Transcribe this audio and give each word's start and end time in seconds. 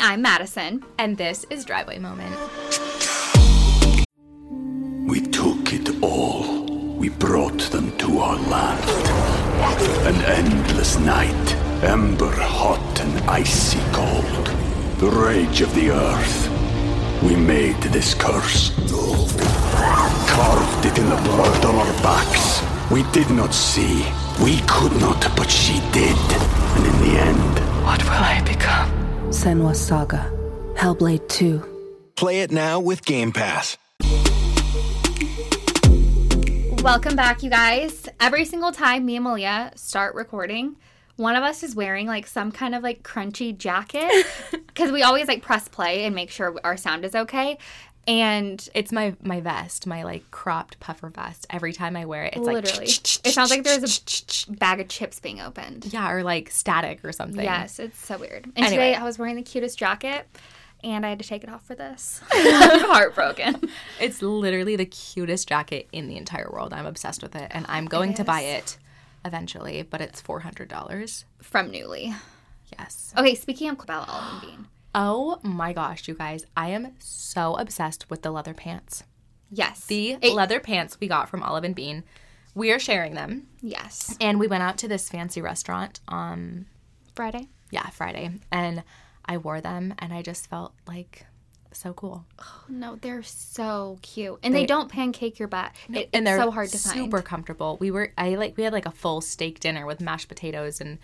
And 0.00 0.08
I'm 0.08 0.22
Madison. 0.22 0.82
And 0.96 1.18
this 1.18 1.44
is 1.50 1.66
Driveway 1.66 1.98
Moment. 1.98 2.34
We 5.06 5.20
took 5.20 5.74
it 5.74 6.02
all. 6.02 6.64
We 6.96 7.10
brought 7.10 7.60
them 7.70 7.94
to 7.98 8.18
our 8.20 8.36
land. 8.48 8.82
An 10.06 10.14
endless 10.24 10.98
night, 11.00 11.54
ember 11.84 12.32
hot 12.32 13.00
and 13.00 13.28
icy 13.28 13.78
cold. 13.92 14.46
The 15.00 15.10
rage 15.10 15.60
of 15.60 15.74
the 15.74 15.90
earth. 15.90 17.22
We 17.22 17.36
made 17.36 17.82
this 17.82 18.14
curse. 18.14 18.70
Carved 20.30 20.86
it 20.86 20.96
in 20.96 21.10
the 21.10 21.20
blood 21.28 21.62
on 21.66 21.74
our 21.74 22.02
backs. 22.02 22.62
We 22.90 23.02
did 23.12 23.28
not 23.28 23.52
see. 23.52 24.06
We 24.42 24.62
could 24.66 24.98
not, 24.98 25.20
but 25.36 25.50
she 25.50 25.74
did. 25.92 26.16
And 26.76 26.86
in 26.86 26.98
the 27.04 27.20
end, 27.20 27.84
What 27.84 28.02
will 28.04 28.12
I 28.12 28.40
become? 28.46 28.99
Senua's 29.30 29.80
Saga. 29.80 30.28
Hellblade 30.74 31.28
2. 31.28 31.62
Play 32.16 32.40
it 32.40 32.50
now 32.50 32.80
with 32.80 33.04
Game 33.04 33.30
Pass. 33.30 33.78
Welcome 36.82 37.14
back, 37.14 37.44
you 37.44 37.48
guys. 37.48 38.08
Every 38.18 38.44
single 38.44 38.72
time 38.72 39.06
me 39.06 39.14
and 39.14 39.24
Malia 39.24 39.70
start 39.76 40.16
recording, 40.16 40.74
one 41.14 41.36
of 41.36 41.44
us 41.44 41.62
is 41.62 41.76
wearing 41.76 42.08
like 42.08 42.26
some 42.26 42.50
kind 42.50 42.74
of 42.74 42.82
like 42.82 43.04
crunchy 43.04 43.56
jacket 43.56 44.10
because 44.50 44.90
we 44.90 45.04
always 45.04 45.28
like 45.28 45.42
press 45.42 45.68
play 45.68 46.06
and 46.06 46.14
make 46.14 46.30
sure 46.30 46.58
our 46.64 46.76
sound 46.76 47.04
is 47.04 47.14
okay. 47.14 47.56
And 48.10 48.68
It's 48.74 48.90
my 48.90 49.14
my 49.22 49.40
vest, 49.40 49.86
my 49.86 50.02
like 50.02 50.28
cropped 50.32 50.80
puffer 50.80 51.08
vest. 51.10 51.46
Every 51.48 51.72
time 51.72 51.96
I 51.96 52.04
wear 52.06 52.24
it, 52.24 52.34
it's 52.36 52.44
literally, 52.44 52.86
like 52.86 53.26
it 53.26 53.32
sounds 53.32 53.50
like 53.50 53.62
there's 53.62 54.46
a 54.48 54.52
bag 54.52 54.80
of 54.80 54.88
chips 54.88 55.20
being 55.20 55.40
opened. 55.40 55.86
yeah, 55.92 56.10
or 56.10 56.24
like 56.24 56.50
static 56.50 57.04
or 57.04 57.12
something. 57.12 57.44
Yes, 57.44 57.78
it's 57.78 58.04
so 58.04 58.18
weird. 58.18 58.46
And 58.46 58.58
Anyway. 58.66 58.70
today 58.70 58.94
I 58.96 59.04
was 59.04 59.18
wearing 59.18 59.36
the 59.36 59.42
cutest 59.42 59.78
jacket 59.78 60.26
and 60.82 61.06
I 61.06 61.10
had 61.10 61.18
to 61.20 61.28
take 61.28 61.44
it 61.44 61.50
off 61.50 61.64
for 61.64 61.74
this. 61.74 62.20
I'm 62.32 62.80
heartbroken. 62.80 63.68
It's 64.00 64.22
literally 64.22 64.76
the 64.76 64.86
cutest 64.86 65.48
jacket 65.48 65.88
in 65.92 66.08
the 66.08 66.16
entire 66.16 66.48
world. 66.50 66.72
I'm 66.72 66.86
obsessed 66.86 67.22
with 67.22 67.36
it, 67.36 67.48
and 67.54 67.64
I'm 67.68 67.84
going 67.86 68.14
to 68.14 68.24
buy 68.24 68.40
it 68.40 68.76
eventually. 69.24 69.82
But 69.82 70.00
it's 70.00 70.20
four 70.20 70.40
hundred 70.40 70.68
dollars. 70.68 71.26
From 71.42 71.70
Newly. 71.70 72.12
Yes. 72.78 73.12
Okay, 73.16 73.34
speaking 73.34 73.68
of 73.70 73.86
Bella 73.86 74.06
Olive 74.08 74.32
and 74.32 74.40
Bean. 74.42 74.66
Oh 74.94 75.38
my 75.42 75.72
gosh, 75.72 76.08
you 76.08 76.14
guys! 76.14 76.44
I 76.56 76.70
am 76.70 76.94
so 76.98 77.54
obsessed 77.56 78.10
with 78.10 78.22
the 78.22 78.30
leather 78.30 78.54
pants. 78.54 79.04
Yes. 79.50 79.84
The 79.86 80.12
It- 80.20 80.32
leather 80.34 80.60
pants 80.60 80.98
we 81.00 81.08
got 81.08 81.28
from 81.28 81.42
Olive 81.42 81.64
and 81.64 81.74
Bean. 81.74 82.04
We 82.54 82.72
are 82.72 82.78
sharing 82.80 83.14
them, 83.14 83.46
Yes. 83.60 84.16
and 84.20 84.40
we 84.40 84.48
went 84.48 84.62
out 84.64 84.78
to 84.78 84.88
this 84.88 85.08
fancy 85.08 85.40
restaurant. 85.40 86.00
Um, 86.08 86.66
Friday. 87.14 87.48
yeah, 87.70 87.88
Friday, 87.90 88.30
and 88.50 88.82
I 89.24 89.36
wore 89.38 89.60
them, 89.60 89.94
and 90.00 90.12
I 90.12 90.22
just 90.22 90.48
felt 90.48 90.72
like 90.88 91.26
so 91.72 91.92
cool. 91.92 92.26
Oh, 92.40 92.62
no, 92.68 92.96
they're 92.96 93.22
so 93.22 93.98
cute, 94.02 94.40
and 94.42 94.52
they, 94.52 94.62
They- 94.62 94.66
don't 94.66 94.90
pancake 94.90 95.38
your 95.38 95.46
butt. 95.46 95.70
It, 95.88 96.10
and 96.12 96.26
they're 96.26 96.38
so 96.40 96.50
hard 96.50 96.70
to 96.70 96.78
super 96.78 97.18
find. 97.18 97.24
comfortable. 97.24 97.76
We 97.80 97.92
were 97.92 98.12
I 98.18 98.34
like 98.34 98.56
we 98.56 98.64
had 98.64 98.72
like 98.72 98.86
a 98.86 98.90
full 98.90 99.20
steak 99.20 99.60
dinner 99.60 99.86
with 99.86 100.00
mashed 100.00 100.26
potatoes 100.28 100.80
and 100.80 100.98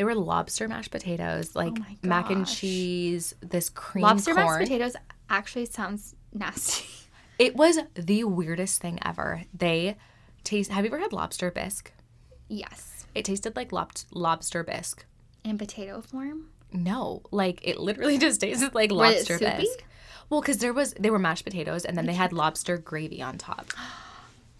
they 0.00 0.04
were 0.04 0.14
lobster 0.14 0.66
mashed 0.66 0.90
potatoes, 0.90 1.50
oh 1.54 1.58
like 1.58 1.74
Oh 1.78 1.84
mac 2.02 2.30
and 2.30 2.46
cheese, 2.46 3.34
this 3.42 3.68
cream 3.68 4.02
Lobster 4.02 4.32
corn. 4.32 4.46
mashed 4.46 4.60
potatoes 4.60 4.96
actually 5.28 5.66
sounds 5.66 6.14
nasty. 6.32 6.86
It 7.38 7.54
was 7.54 7.78
the 7.94 8.24
weirdest 8.24 8.80
thing 8.80 8.98
ever. 9.04 9.44
They 9.52 9.96
taste. 10.42 10.70
Have 10.70 10.86
you 10.86 10.90
ever 10.90 10.98
had 10.98 11.12
lobster 11.12 11.50
bisque? 11.50 11.92
yes, 12.48 13.04
It 13.14 13.26
tasted 13.26 13.56
like 13.56 13.72
lob- 13.72 13.92
lobster 14.10 14.64
bisque. 14.64 15.04
in 15.44 15.58
potato 15.58 16.00
form. 16.00 16.46
No, 16.72 17.20
like 17.30 17.60
it 17.62 17.78
literally 17.78 18.16
just 18.26 18.40
tasted 18.40 18.74
like 18.74 18.90
lobster 18.90 19.38
bisque. 19.38 19.84
Well, 20.30 20.40
because 20.40 20.58
there 20.58 20.72
was 20.72 20.94
they 20.98 21.10
were 21.10 21.18
mashed 21.18 21.44
potatoes 21.44 21.84
and 21.84 21.94
then 21.98 22.06
they 22.06 22.14
had 22.14 22.32
lobster 22.32 22.78
gravy 22.78 23.20
on 23.20 23.36
top. 23.36 23.66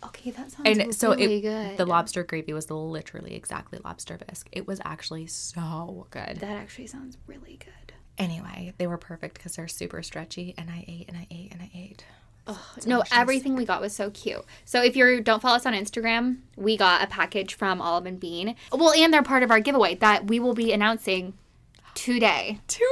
Okay, 0.03 0.31
that 0.31 0.50
sounds 0.50 0.62
and 0.65 0.78
really 0.78 0.93
so 0.93 1.12
it, 1.12 1.41
good. 1.43 1.77
the 1.77 1.84
lobster 1.84 2.25
gravy 2.25 2.53
was 2.55 2.71
literally 2.71 3.34
exactly 3.34 3.78
lobster 3.84 4.19
bisque. 4.19 4.49
It 4.53 4.66
was 4.66 4.81
actually 4.84 5.27
so 5.27 6.06
good. 6.11 6.38
that 6.41 6.56
actually 6.56 6.87
sounds 6.87 7.19
really 7.27 7.59
good. 7.59 7.93
Anyway, 8.16 8.72
they 8.78 8.87
were 8.87 8.99
perfect 8.99 9.34
because 9.34 9.56
they're 9.56 9.69
super 9.69 10.03
stretchy, 10.03 10.55
and 10.59 10.71
I 10.71 10.84
ate 10.89 11.06
and 11.09 11.16
I 11.16 11.27
ate 11.31 11.53
and 11.53 11.62
I 11.62 11.71
ate. 11.75 12.05
Oh, 12.47 12.75
No, 12.87 13.03
everything 13.12 13.55
we 13.55 13.65
got 13.65 13.81
was 13.81 13.94
so 13.94 14.10
cute. 14.10 14.44
So 14.65 14.83
if 14.83 14.97
you 14.97 15.21
don't 15.21 15.41
follow 15.41 15.56
us 15.56 15.66
on 15.66 15.75
Instagram, 15.75 16.39
we 16.56 16.77
got 16.77 17.03
a 17.05 17.06
package 17.06 17.55
from 17.55 17.81
Olive 17.83 18.06
and 18.06 18.19
Bean. 18.19 18.56
Well, 18.72 18.93
and 18.93 19.12
they're 19.12 19.22
part 19.22 19.43
of 19.43 19.50
our 19.50 19.60
giveaway 19.60 19.94
that 19.97 20.27
we 20.27 20.41
will 20.41 20.55
be 20.55 20.72
announcing 20.72 21.34
today. 21.94 22.60
Today, 22.66 22.87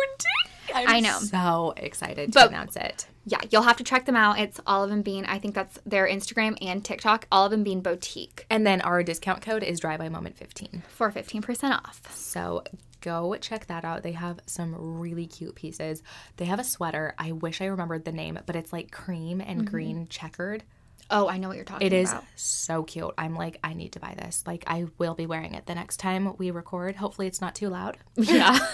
I'm 0.75 0.89
I 0.89 1.01
know. 1.01 1.19
So 1.19 1.75
excited 1.77 2.33
to 2.33 2.39
But- 2.39 2.49
announce 2.51 2.77
it. 2.77 3.07
Yeah, 3.29 3.41
you'll 3.51 3.63
have 3.63 3.77
to 3.77 3.85
check 3.85 4.07
them 4.07 4.17
out. 4.17 4.39
It's 4.39 4.61
Olive 4.67 4.91
and 4.91 5.05
Bean. 5.05 5.25
I 5.27 5.39
think 5.39 5.55
that's 5.55 5.79
their 5.85 6.09
Instagram 6.09 6.57
and 6.63 6.85
TikTok, 6.85 7.27
Olive 7.31 7.53
and 7.53 7.65
Bean 7.65 7.81
Boutique, 7.81 8.47
And 8.49 8.67
then 8.67 8.81
our 8.81 9.03
discount 9.03 9.43
code 9.43 9.63
is 9.63 9.81
Driveway 9.81 10.09
Moment 10.09 10.37
15. 10.37 10.83
for 10.89 11.11
15% 11.11 11.73
off. 11.73 12.15
So 12.15 12.65
go 13.01 13.37
check 13.37 13.67
that 13.67 13.85
out. 13.85 14.03
They 14.03 14.13
have 14.13 14.41
some 14.47 14.99
really 14.99 15.27
cute 15.27 15.55
pieces. 15.55 16.03
They 16.39 16.47
have 16.47 16.59
a 16.59 16.65
sweater. 16.65 17.15
I 17.19 17.33
wish 17.33 17.61
I 17.61 17.67
remembered 17.67 18.05
the 18.05 18.13
name, 18.13 18.39
but 18.47 18.57
it's 18.57 18.73
like 18.73 18.91
cream 18.91 19.41
and 19.41 19.61
mm-hmm. 19.61 19.71
green 19.71 20.07
checkered. 20.09 20.65
Oh, 21.11 21.29
I 21.29 21.39
know 21.39 21.49
what 21.49 21.57
you're 21.57 21.65
talking 21.65 21.87
about. 21.87 21.97
It 21.97 22.01
is 22.01 22.13
about. 22.13 22.25
so 22.37 22.83
cute. 22.83 23.15
I'm 23.17 23.35
like, 23.35 23.59
I 23.63 23.75
need 23.75 23.93
to 23.93 24.01
buy 24.01 24.15
this. 24.17 24.45
Like, 24.47 24.65
I 24.67 24.87
will 24.99 25.15
be 25.15 25.27
wearing 25.27 25.55
it 25.55 25.67
the 25.67 25.75
next 25.75 25.99
time 25.99 26.35
we 26.37 26.51
record. 26.51 26.97
Hopefully, 26.97 27.27
it's 27.27 27.41
not 27.41 27.55
too 27.55 27.69
loud. 27.69 27.97
Yeah. 28.17 28.59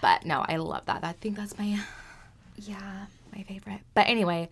But 0.00 0.24
no, 0.24 0.44
I 0.46 0.56
love 0.56 0.86
that. 0.86 1.04
I 1.04 1.12
think 1.12 1.36
that's 1.36 1.58
my 1.58 1.80
yeah. 2.56 3.06
My 3.38 3.44
favorite. 3.44 3.80
But 3.94 4.08
anyway, 4.08 4.48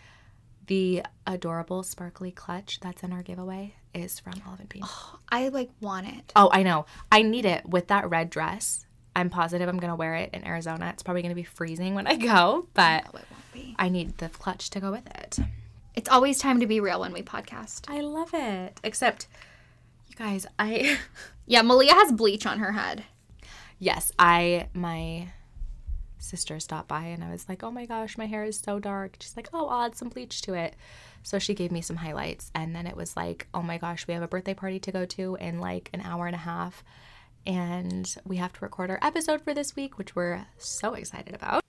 the 0.67 1.03
adorable 1.27 1.83
sparkly 1.83 2.31
clutch 2.31 2.81
that's 2.81 3.03
in 3.03 3.13
our 3.13 3.23
giveaway 3.23 3.75
is 3.93 4.19
from 4.21 4.35
Olive 4.47 4.61
and 4.61 4.69
Bean. 4.69 4.83
Oh, 4.85 5.19
I 5.29 5.49
like 5.49 5.71
want 5.81 6.09
it. 6.09 6.33
Oh, 6.37 6.49
I 6.53 6.63
know. 6.63 6.87
I 7.13 7.23
need 7.23 7.45
it 7.45 7.67
with 7.69 7.89
that 7.89 8.09
red 8.09 8.31
dress. 8.31 8.87
I'm 9.15 9.31
positive 9.31 9.69
I'm 9.69 9.79
gonna 9.79 9.97
wear 9.97 10.15
it 10.15 10.31
in 10.33 10.47
Arizona. 10.47 10.91
It's 10.93 11.03
probably 11.03 11.23
gonna 11.23 11.35
be 11.35 11.43
freezing 11.43 11.95
when 11.95 12.07
I 12.07 12.17
go, 12.17 12.69
but 12.75 13.05
Oh, 13.07 13.19
it 13.19 13.25
won't 13.31 13.53
be. 13.53 13.75
I 13.79 13.89
need 13.89 14.19
the 14.19 14.29
clutch 14.29 14.71
to 14.71 14.81
go 14.81 14.91
with 14.91 15.07
it. 15.07 15.39
It's 15.95 16.11
always 16.11 16.39
time 16.39 16.61
to 16.61 16.67
be 16.67 16.81
real 16.81 17.01
when 17.01 17.13
we 17.15 17.23
podcast. 17.23 17.85
I 17.89 18.01
love 18.01 18.31
it. 18.35 18.79
Except, 18.85 19.27
you 20.09 20.15
guys, 20.17 20.47
I 20.59 20.99
Yeah, 21.47 21.63
Malia 21.63 21.95
has 21.95 22.13
bleach 22.13 22.45
on 22.45 22.59
her 22.59 22.73
head. 22.73 23.05
yes, 23.79 24.13
I 24.19 24.69
my 24.75 25.29
sister 26.27 26.59
stopped 26.61 26.89
by 26.89 27.05
and 27.05 27.23
I 27.25 27.31
was 27.31 27.49
like, 27.49 27.63
oh 27.63 27.71
my 27.71 27.87
gosh, 27.87 28.19
my 28.19 28.27
hair 28.27 28.45
is 28.45 28.59
so 28.59 28.79
dark. 28.79 29.17
She's 29.21 29.37
like, 29.37 29.49
oh, 29.53 29.69
I'll 29.69 29.87
add 29.87 29.97
some 29.97 30.09
bleach 30.09 30.43
to 30.43 30.55
it. 30.55 30.77
So 31.23 31.39
she 31.39 31.55
gave 31.55 31.73
me 31.73 31.81
some 31.81 31.97
highlights, 31.97 32.53
and 32.55 32.73
then 32.75 32.87
it 32.87 32.97
was 32.97 33.17
like, 33.17 33.49
oh 33.53 33.61
my 33.63 33.79
gosh, 33.79 34.07
we 34.07 34.15
have 34.15 34.23
a 34.23 34.29
birthday 34.29 34.55
party 34.55 34.79
to 34.79 34.93
go 34.93 35.05
to 35.07 35.37
in 35.41 35.59
like 35.59 35.91
an 35.93 36.01
hour 36.03 36.27
and 36.27 36.37
a 36.37 36.39
half, 36.39 36.85
and 37.45 38.15
we 38.25 38.37
have 38.37 38.53
to 38.53 38.61
record 38.61 38.91
our 38.91 38.99
episode 39.03 39.43
for 39.43 39.53
this 39.53 39.75
week, 39.75 39.99
which 39.99 40.15
we're 40.15 40.47
so 40.57 40.95
excited 40.95 41.35
about. 41.35 41.63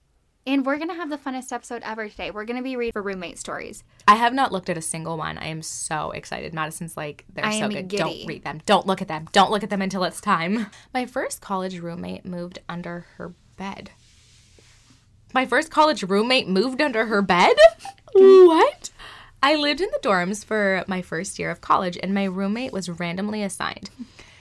And 0.46 0.66
we're 0.66 0.78
going 0.78 0.88
to 0.90 0.96
have 0.96 1.10
the 1.10 1.18
funnest 1.18 1.52
episode 1.52 1.82
ever 1.84 2.08
today. 2.08 2.32
We're 2.32 2.46
going 2.46 2.58
to 2.58 2.64
be 2.64 2.78
reading 2.78 2.94
for 2.94 3.02
roommate 3.02 3.38
stories. 3.38 3.84
I 4.08 4.16
have 4.16 4.34
not 4.34 4.54
looked 4.54 4.70
at 4.70 4.78
a 4.78 4.82
single 4.82 5.18
one. 5.18 5.38
I 5.38 5.48
am 5.48 5.62
so 5.62 6.12
excited. 6.12 6.54
Madison's 6.54 6.96
like, 6.96 7.26
they're 7.34 7.46
I 7.46 7.60
so 7.60 7.66
am 7.66 7.72
good. 7.72 7.88
giddy. 7.90 8.02
Don't 8.02 8.28
read 8.28 8.44
them. 8.46 8.62
Don't 8.66 8.88
look 8.88 9.02
at 9.02 9.10
them. 9.10 9.28
Don't 9.34 9.52
look 9.52 9.64
at 9.64 9.70
them 9.70 9.82
until 9.82 10.06
it's 10.06 10.22
time. 10.22 10.68
My 10.94 11.06
first 11.06 11.42
college 11.42 11.80
roommate 11.80 12.26
moved 12.26 12.60
under 12.70 13.08
her 13.18 13.34
bed. 13.58 13.90
My 15.34 15.46
first 15.46 15.70
college 15.70 16.04
roommate 16.04 16.48
moved 16.48 16.82
under 16.82 17.06
her 17.06 17.22
bed? 17.22 17.56
what? 18.14 18.90
I 19.44 19.56
lived 19.56 19.82
in 19.82 19.90
the 19.92 20.08
dorms 20.08 20.44
for 20.44 20.84
my 20.88 21.02
first 21.02 21.38
year 21.38 21.52
of 21.52 21.62
college, 21.62 21.98
and 22.02 22.14
my 22.14 22.24
roommate 22.24 22.74
was 22.74 22.90
randomly 22.90 23.44
assigned. 23.44 23.90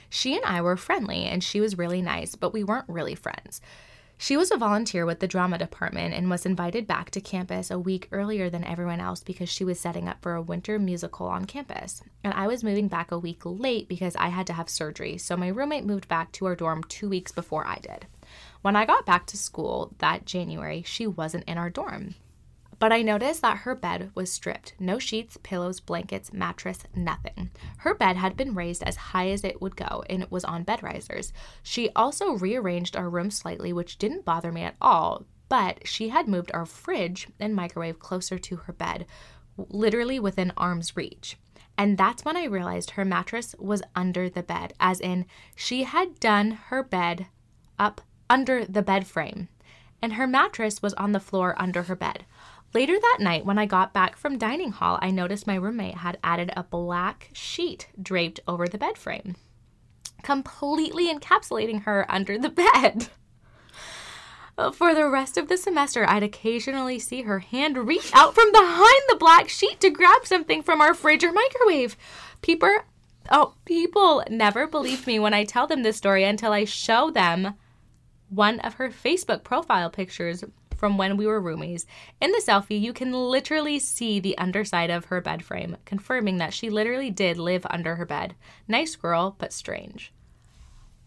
She 0.09 0.35
and 0.35 0.45
I 0.45 0.61
were 0.61 0.77
friendly, 0.77 1.25
and 1.25 1.43
she 1.43 1.59
was 1.59 1.77
really 1.77 2.01
nice, 2.01 2.35
but 2.35 2.53
we 2.53 2.63
weren't 2.63 2.89
really 2.89 3.15
friends. 3.15 3.61
She 4.19 4.35
was 4.35 4.49
a 4.49 4.57
volunteer 4.57 5.05
with 5.05 5.19
the 5.19 5.27
drama 5.27 5.59
department 5.59 6.15
and 6.15 6.27
was 6.27 6.45
invited 6.45 6.87
back 6.87 7.11
to 7.11 7.21
campus 7.21 7.69
a 7.69 7.77
week 7.77 8.07
earlier 8.11 8.49
than 8.49 8.63
everyone 8.63 8.99
else 8.99 9.21
because 9.21 9.47
she 9.47 9.63
was 9.63 9.79
setting 9.79 10.07
up 10.07 10.21
for 10.23 10.33
a 10.33 10.41
winter 10.41 10.79
musical 10.79 11.27
on 11.27 11.45
campus. 11.45 12.01
And 12.23 12.33
I 12.33 12.47
was 12.47 12.63
moving 12.63 12.87
back 12.87 13.11
a 13.11 13.19
week 13.19 13.41
late 13.45 13.87
because 13.87 14.15
I 14.15 14.29
had 14.29 14.47
to 14.47 14.53
have 14.53 14.69
surgery, 14.69 15.19
so 15.19 15.37
my 15.37 15.49
roommate 15.49 15.85
moved 15.85 16.07
back 16.07 16.31
to 16.33 16.45
our 16.47 16.55
dorm 16.55 16.83
two 16.85 17.09
weeks 17.09 17.31
before 17.31 17.67
I 17.67 17.75
did. 17.75 18.07
When 18.67 18.75
I 18.75 18.83
got 18.83 19.05
back 19.05 19.25
to 19.27 19.37
school 19.37 19.93
that 19.99 20.25
January, 20.25 20.83
she 20.85 21.07
wasn't 21.07 21.45
in 21.45 21.57
our 21.57 21.69
dorm. 21.69 22.15
But 22.79 22.91
I 22.91 23.01
noticed 23.01 23.41
that 23.41 23.59
her 23.59 23.75
bed 23.75 24.11
was 24.13 24.29
stripped 24.29 24.73
no 24.77 24.99
sheets, 24.99 25.37
pillows, 25.41 25.79
blankets, 25.79 26.33
mattress, 26.33 26.79
nothing. 26.93 27.51
Her 27.77 27.93
bed 27.93 28.17
had 28.17 28.35
been 28.35 28.55
raised 28.55 28.83
as 28.83 28.97
high 28.97 29.29
as 29.29 29.45
it 29.45 29.61
would 29.61 29.77
go, 29.77 30.03
and 30.09 30.21
it 30.21 30.33
was 30.33 30.43
on 30.43 30.63
bed 30.63 30.83
risers. 30.83 31.31
She 31.63 31.91
also 31.95 32.33
rearranged 32.33 32.97
our 32.97 33.09
room 33.09 33.31
slightly, 33.31 33.71
which 33.71 33.97
didn't 33.99 34.25
bother 34.25 34.51
me 34.51 34.63
at 34.63 34.75
all, 34.81 35.25
but 35.47 35.87
she 35.87 36.09
had 36.09 36.27
moved 36.27 36.51
our 36.53 36.65
fridge 36.65 37.29
and 37.39 37.55
microwave 37.55 37.99
closer 37.99 38.37
to 38.37 38.57
her 38.57 38.73
bed, 38.73 39.05
literally 39.55 40.19
within 40.19 40.51
arm's 40.57 40.97
reach. 40.97 41.37
And 41.77 41.97
that's 41.97 42.25
when 42.25 42.35
I 42.35 42.43
realized 42.43 42.91
her 42.91 43.05
mattress 43.05 43.55
was 43.59 43.81
under 43.95 44.29
the 44.29 44.43
bed, 44.43 44.73
as 44.77 44.99
in, 44.99 45.25
she 45.55 45.83
had 45.83 46.19
done 46.19 46.51
her 46.67 46.83
bed 46.83 47.27
up 47.79 48.01
under 48.29 48.65
the 48.65 48.81
bed 48.81 49.07
frame. 49.07 49.49
and 50.01 50.13
her 50.13 50.27
mattress 50.27 50.81
was 50.81 50.93
on 50.93 51.11
the 51.11 51.19
floor 51.19 51.55
under 51.57 51.83
her 51.83 51.95
bed. 51.95 52.25
Later 52.73 52.99
that 52.99 53.17
night, 53.19 53.45
when 53.45 53.57
I 53.57 53.65
got 53.65 53.93
back 53.93 54.15
from 54.15 54.37
dining 54.37 54.71
hall, 54.71 54.99
I 55.01 55.09
noticed 55.09 55.47
my 55.47 55.55
roommate 55.55 55.95
had 55.95 56.19
added 56.23 56.51
a 56.55 56.63
black 56.63 57.29
sheet 57.33 57.87
draped 57.99 58.39
over 58.47 58.67
the 58.67 58.77
bed 58.77 58.97
frame, 58.97 59.35
completely 60.21 61.11
encapsulating 61.11 61.83
her 61.83 62.05
under 62.09 62.37
the 62.37 62.49
bed. 62.49 63.09
For 64.73 64.93
the 64.95 65.07
rest 65.07 65.37
of 65.37 65.49
the 65.49 65.57
semester, 65.57 66.03
I'd 66.09 66.23
occasionally 66.23 66.97
see 66.97 67.21
her 67.21 67.39
hand 67.39 67.87
reach 67.87 68.11
out 68.13 68.33
from 68.33 68.51
behind 68.51 69.01
the 69.07 69.15
black 69.15 69.49
sheet 69.49 69.79
to 69.81 69.91
grab 69.91 70.25
something 70.25 70.63
from 70.63 70.81
our 70.81 70.95
fridge 70.95 71.23
or 71.23 71.31
microwave. 71.31 71.95
People, 72.41 72.69
oh, 73.31 73.53
people 73.65 74.23
never 74.31 74.65
believe 74.65 75.05
me 75.05 75.19
when 75.19 75.33
I 75.35 75.43
tell 75.43 75.67
them 75.67 75.83
this 75.83 75.97
story 75.97 76.23
until 76.23 76.53
I 76.53 76.65
show 76.65 77.11
them 77.11 77.53
one 78.29 78.59
of 78.61 78.75
her 78.75 78.89
Facebook 78.89 79.43
profile 79.43 79.89
pictures 79.89 80.43
from 80.75 80.97
when 80.97 81.17
we 81.17 81.25
were 81.25 81.41
roomies. 81.41 81.85
In 82.21 82.31
the 82.31 82.41
selfie, 82.45 82.79
you 82.79 82.93
can 82.93 83.11
literally 83.11 83.79
see 83.79 84.19
the 84.19 84.37
underside 84.37 84.89
of 84.91 85.05
her 85.05 85.21
bed 85.21 85.43
frame, 85.43 85.77
confirming 85.85 86.37
that 86.37 86.53
she 86.53 86.69
literally 86.69 87.09
did 87.09 87.37
live 87.37 87.65
under 87.69 87.95
her 87.95 88.05
bed. 88.05 88.35
Nice 88.67 88.95
girl, 88.95 89.35
but 89.39 89.51
strange. 89.51 90.13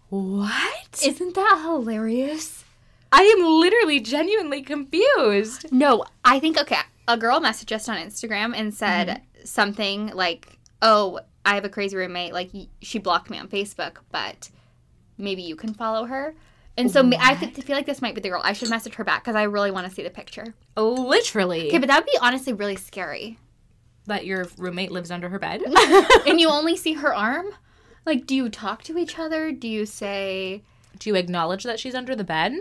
What? 0.08 1.00
Isn't 1.04 1.34
that 1.34 1.60
hilarious? 1.64 2.64
I 3.12 3.22
am 3.22 3.44
literally 3.44 4.00
genuinely 4.00 4.62
confused. 4.62 5.70
No, 5.72 6.04
I 6.24 6.40
think 6.40 6.58
okay. 6.60 6.80
A 7.08 7.16
girl 7.16 7.40
messaged 7.40 7.72
us 7.74 7.88
on 7.88 7.96
Instagram 7.96 8.54
and 8.56 8.72
said 8.74 9.08
Mm-hmm. 9.08 9.44
something 9.44 10.06
like, 10.08 10.58
"Oh, 10.82 11.20
I 11.44 11.54
have 11.54 11.64
a 11.64 11.68
crazy 11.68 11.96
roommate. 11.96 12.32
Like 12.32 12.50
she 12.82 12.98
blocked 12.98 13.30
me 13.30 13.38
on 13.38 13.48
Facebook, 13.48 13.98
but 14.10 14.50
maybe 15.18 15.42
you 15.42 15.56
can 15.56 15.74
follow 15.74 16.04
her." 16.06 16.34
And 16.76 16.90
so 16.90 17.02
ma- 17.02 17.16
I 17.20 17.34
feel 17.36 17.76
like 17.76 17.86
this 17.86 18.00
might 18.00 18.14
be 18.14 18.20
the 18.20 18.28
girl. 18.30 18.40
I 18.42 18.52
should 18.54 18.70
message 18.70 18.94
her 18.94 19.04
back 19.04 19.22
because 19.22 19.36
I 19.36 19.42
really 19.42 19.70
want 19.70 19.86
to 19.88 19.92
see 19.94 20.02
the 20.02 20.10
picture. 20.10 20.54
Oh, 20.76 20.92
literally. 20.92 21.68
Okay, 21.68 21.78
but 21.78 21.88
that 21.88 21.98
would 22.04 22.10
be 22.10 22.18
honestly 22.22 22.52
really 22.52 22.76
scary. 22.76 23.38
that 24.06 24.24
your 24.24 24.46
roommate 24.56 24.90
lives 24.90 25.10
under 25.10 25.28
her 25.28 25.38
bed? 25.38 25.62
and 26.26 26.40
you 26.40 26.48
only 26.50 26.76
see 26.76 26.94
her 26.94 27.14
arm. 27.14 27.46
Like, 28.06 28.26
do 28.26 28.34
you 28.34 28.48
talk 28.48 28.82
to 28.84 28.96
each 28.96 29.18
other? 29.18 29.52
Do 29.52 29.68
you 29.68 29.84
say, 29.84 30.62
Do 30.98 31.10
you 31.10 31.16
acknowledge 31.16 31.64
that 31.64 31.78
she's 31.78 31.94
under 31.94 32.16
the 32.16 32.24
bed? 32.24 32.54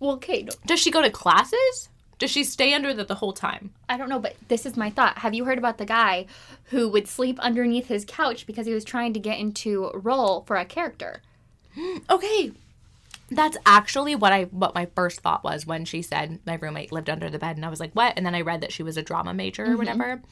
"Well, 0.00 0.12
okay, 0.16 0.42
no, 0.42 0.52
Does 0.66 0.80
she 0.80 0.90
go 0.90 1.00
to 1.00 1.10
classes? 1.10 1.88
Does 2.18 2.30
she 2.30 2.44
stay 2.44 2.74
under 2.74 2.92
the, 2.92 3.04
the 3.04 3.14
whole 3.16 3.32
time? 3.32 3.72
I 3.88 3.96
don't 3.96 4.08
know, 4.08 4.18
but 4.20 4.36
this 4.48 4.66
is 4.66 4.76
my 4.76 4.90
thought. 4.90 5.18
Have 5.18 5.34
you 5.34 5.44
heard 5.44 5.58
about 5.58 5.78
the 5.78 5.86
guy 5.86 6.26
who 6.66 6.88
would 6.90 7.08
sleep 7.08 7.40
underneath 7.40 7.86
his 7.88 8.04
couch 8.04 8.46
because 8.46 8.66
he 8.66 8.74
was 8.74 8.84
trying 8.84 9.12
to 9.14 9.18
get 9.20 9.38
into 9.40 9.86
a 9.94 9.98
role 9.98 10.42
for 10.42 10.56
a 10.56 10.64
character? 10.64 11.22
Okay. 12.10 12.52
That's 13.34 13.56
actually 13.64 14.14
what 14.14 14.32
I 14.32 14.44
what 14.44 14.74
my 14.74 14.86
first 14.94 15.20
thought 15.20 15.44
was 15.44 15.66
when 15.66 15.84
she 15.84 16.02
said 16.02 16.40
my 16.46 16.54
roommate 16.54 16.92
lived 16.92 17.08
under 17.08 17.30
the 17.30 17.38
bed 17.38 17.56
and 17.56 17.64
I 17.64 17.68
was 17.68 17.80
like, 17.80 17.92
"What?" 17.94 18.14
And 18.16 18.26
then 18.26 18.34
I 18.34 18.42
read 18.42 18.60
that 18.60 18.72
she 18.72 18.82
was 18.82 18.96
a 18.96 19.02
drama 19.02 19.32
major 19.32 19.64
or 19.64 19.68
mm-hmm. 19.68 19.78
whatever. 19.78 20.22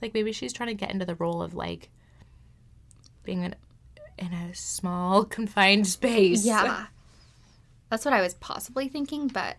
Like 0.00 0.14
maybe 0.14 0.32
she's 0.32 0.52
trying 0.52 0.68
to 0.68 0.74
get 0.74 0.90
into 0.90 1.04
the 1.04 1.14
role 1.14 1.42
of 1.42 1.54
like 1.54 1.88
being 3.24 3.42
in, 3.42 3.54
in 4.18 4.32
a 4.32 4.54
small 4.54 5.24
confined 5.36 5.86
space. 5.86 6.44
Yeah. 6.44 6.86
That's 7.90 8.04
what 8.04 8.14
I 8.14 8.20
was 8.20 8.34
possibly 8.34 8.88
thinking, 8.88 9.28
but 9.28 9.56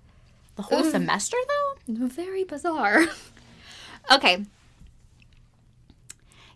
The 0.56 0.64
whole 0.64 0.84
semester 0.84 1.38
though? 1.48 2.08
very 2.08 2.44
bizarre. 2.44 3.06
okay. 4.12 4.46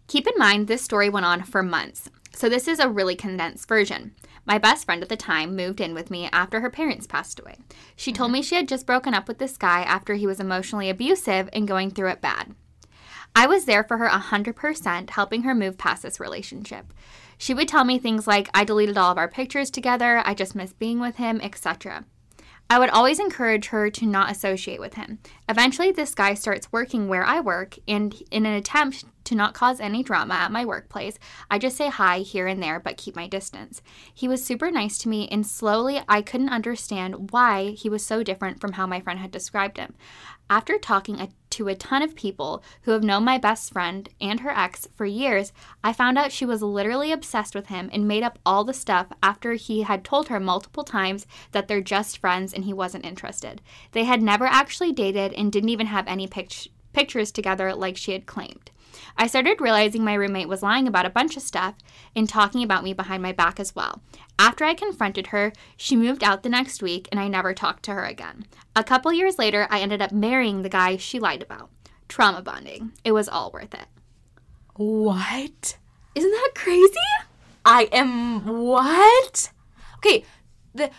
Keep 0.08 0.28
in 0.28 0.34
mind, 0.38 0.68
this 0.68 0.82
story 0.82 1.10
went 1.10 1.26
on 1.26 1.44
for 1.44 1.62
months, 1.62 2.10
so 2.34 2.50
this 2.50 2.68
is 2.68 2.80
a 2.80 2.90
really 2.90 3.16
condensed 3.16 3.68
version. 3.68 4.16
My 4.50 4.58
best 4.58 4.86
friend 4.86 5.04
at 5.04 5.10
the 5.10 5.16
time 5.16 5.56
moved 5.56 5.80
in 5.80 5.94
with 5.94 6.10
me 6.10 6.28
after 6.34 6.60
her 6.62 6.72
parents 6.72 7.06
passed 7.06 7.40
away. 7.40 7.58
She 7.96 8.12
told 8.12 8.30
mm-hmm. 8.30 8.34
me 8.34 8.42
she 8.42 8.56
had 8.56 8.68
just 8.68 8.88
broken 8.88 9.14
up 9.14 9.28
with 9.28 9.38
this 9.38 9.58
guy 9.58 9.84
after 9.84 10.16
he 10.16 10.26
was 10.26 10.40
emotionally 10.40 10.90
abusive 10.90 11.50
and 11.54 11.68
going 11.68 11.92
through 11.92 12.10
it 12.10 12.20
bad. 12.20 12.56
I 13.36 13.46
was 13.46 13.66
there 13.66 13.84
for 13.84 14.00
her 14.00 14.10
100%, 14.10 15.12
helping 15.12 15.44
her 15.44 15.54
move 15.54 15.78
past 15.78 16.02
this 16.02 16.20
relationship. 16.20 16.92
She 17.38 17.54
would 17.54 17.68
tell 17.68 17.84
me 17.84 18.00
things 18.00 18.26
like, 18.26 18.50
I 18.52 18.64
deleted 18.64 18.98
all 18.98 19.12
of 19.12 19.20
our 19.20 19.28
pictures 19.28 19.70
together, 19.70 20.24
I 20.26 20.34
just 20.34 20.56
miss 20.56 20.74
being 20.74 21.00
with 21.00 21.18
him, 21.18 21.40
etc. 21.44 22.06
I 22.72 22.80
would 22.80 22.90
always 22.90 23.20
encourage 23.20 23.68
her 23.68 23.92
to 23.92 24.06
not 24.08 24.32
associate 24.32 24.80
with 24.80 24.96
him. 24.96 25.20
Eventually, 25.48 25.92
this 25.92 26.16
guy 26.16 26.34
starts 26.34 26.72
working 26.72 27.08
where 27.08 27.24
I 27.24 27.40
work, 27.40 27.78
and 27.88 28.16
in 28.32 28.48
an 28.48 28.54
attempt 28.54 29.06
to 29.30 29.36
not 29.36 29.54
cause 29.54 29.80
any 29.80 30.02
drama 30.02 30.34
at 30.34 30.52
my 30.52 30.66
workplace, 30.66 31.20
I 31.52 31.60
just 31.60 31.78
say 31.78 31.90
hi 31.90 32.20
here 32.20 32.48
and 32.48 32.62
there 32.62 32.80
but 32.80 32.98
keep 32.98 33.16
my 33.16 33.28
distance. 33.28 33.82
He 34.12 34.28
was 34.28 34.44
super 34.44 34.72
nice 34.72 34.98
to 35.00 35.10
me, 35.10 35.28
and 35.30 35.46
slowly 35.46 36.02
I 36.10 36.24
couldn't 36.24 36.50
understand 36.50 37.32
why 37.32 37.76
he 37.78 37.90
was 37.90 38.04
so 38.04 38.24
different 38.24 38.60
from 38.60 38.74
how 38.74 38.88
my 38.88 39.00
friend 39.00 39.20
had 39.20 39.30
described 39.30 39.78
him. 39.78 39.94
After 40.50 40.80
talking 40.80 41.20
a, 41.20 41.30
to 41.52 41.68
a 41.68 41.76
ton 41.76 42.02
of 42.02 42.16
people 42.16 42.64
who 42.82 42.92
have 42.92 43.04
known 43.04 43.24
my 43.24 43.38
best 43.38 43.72
friend 43.72 44.10
and 44.20 44.40
her 44.40 44.50
ex 44.50 44.88
for 44.96 45.06
years, 45.06 45.54
I 45.84 45.94
found 45.94 46.18
out 46.18 46.32
she 46.32 46.46
was 46.46 46.64
literally 46.64 47.12
obsessed 47.12 47.54
with 47.54 47.68
him 47.68 47.88
and 47.94 48.08
made 48.08 48.24
up 48.24 48.40
all 48.48 48.64
the 48.64 48.74
stuff 48.74 49.14
after 49.22 49.54
he 49.54 49.84
had 49.84 50.04
told 50.04 50.30
her 50.30 50.40
multiple 50.40 50.84
times 50.84 51.28
that 51.52 51.68
they're 51.68 51.82
just 51.82 52.18
friends 52.18 52.52
and 52.52 52.66
he 52.66 52.74
wasn't 52.74 53.06
interested. 53.06 53.62
They 53.92 54.06
had 54.06 54.24
never 54.24 54.46
actually 54.46 54.92
dated 54.92 55.34
and 55.34 55.52
didn't 55.52 55.70
even 55.70 55.86
have 55.86 56.08
any 56.08 56.26
pict- 56.26 56.70
pictures 56.94 57.32
together 57.32 57.76
like 57.76 57.96
she 57.96 58.14
had 58.14 58.26
claimed. 58.26 58.72
I 59.18 59.28
started 59.28 59.62
realizing 59.62 60.04
my 60.04 60.14
roommate 60.14 60.48
was 60.48 60.64
lying 60.64 60.88
about 60.88 61.06
a 61.06 61.10
bunch 61.10 61.36
of 61.38 61.44
stuff 61.44 61.76
and 62.16 62.28
talking 62.28 62.64
about 62.64 62.84
me 62.84 62.94
behind 62.94 63.22
my 63.24 63.32
back 63.32 63.60
as 63.60 63.76
well. 63.76 64.02
After 64.38 64.64
I 64.64 64.74
confronted 64.74 65.28
her, 65.28 65.52
she 65.76 65.96
moved 65.96 66.24
out 66.24 66.44
the 66.44 66.50
next 66.50 66.82
week 66.82 67.08
and 67.12 67.20
I 67.20 67.28
never 67.28 67.54
talked 67.54 67.84
to 67.84 67.94
her 67.94 68.06
again. 68.06 68.46
A 68.76 68.84
couple 68.84 69.12
years 69.12 69.38
later, 69.38 69.68
I 69.70 69.82
ended 69.82 70.02
up 70.02 70.12
marrying 70.12 70.62
the 70.62 70.70
guy 70.70 70.98
she 70.98 71.20
lied 71.20 71.42
about. 71.42 71.70
Trauma 72.08 72.42
bonding. 72.42 72.94
It 73.04 73.12
was 73.12 73.30
all 73.30 73.52
worth 73.52 73.74
it. 73.74 73.88
What? 74.76 75.78
Isn't 76.16 76.32
that 76.32 76.52
crazy? 76.56 76.94
I 77.66 77.90
am 77.92 78.46
what? 78.46 79.52
Okay, 79.98 80.24
the 80.74 80.90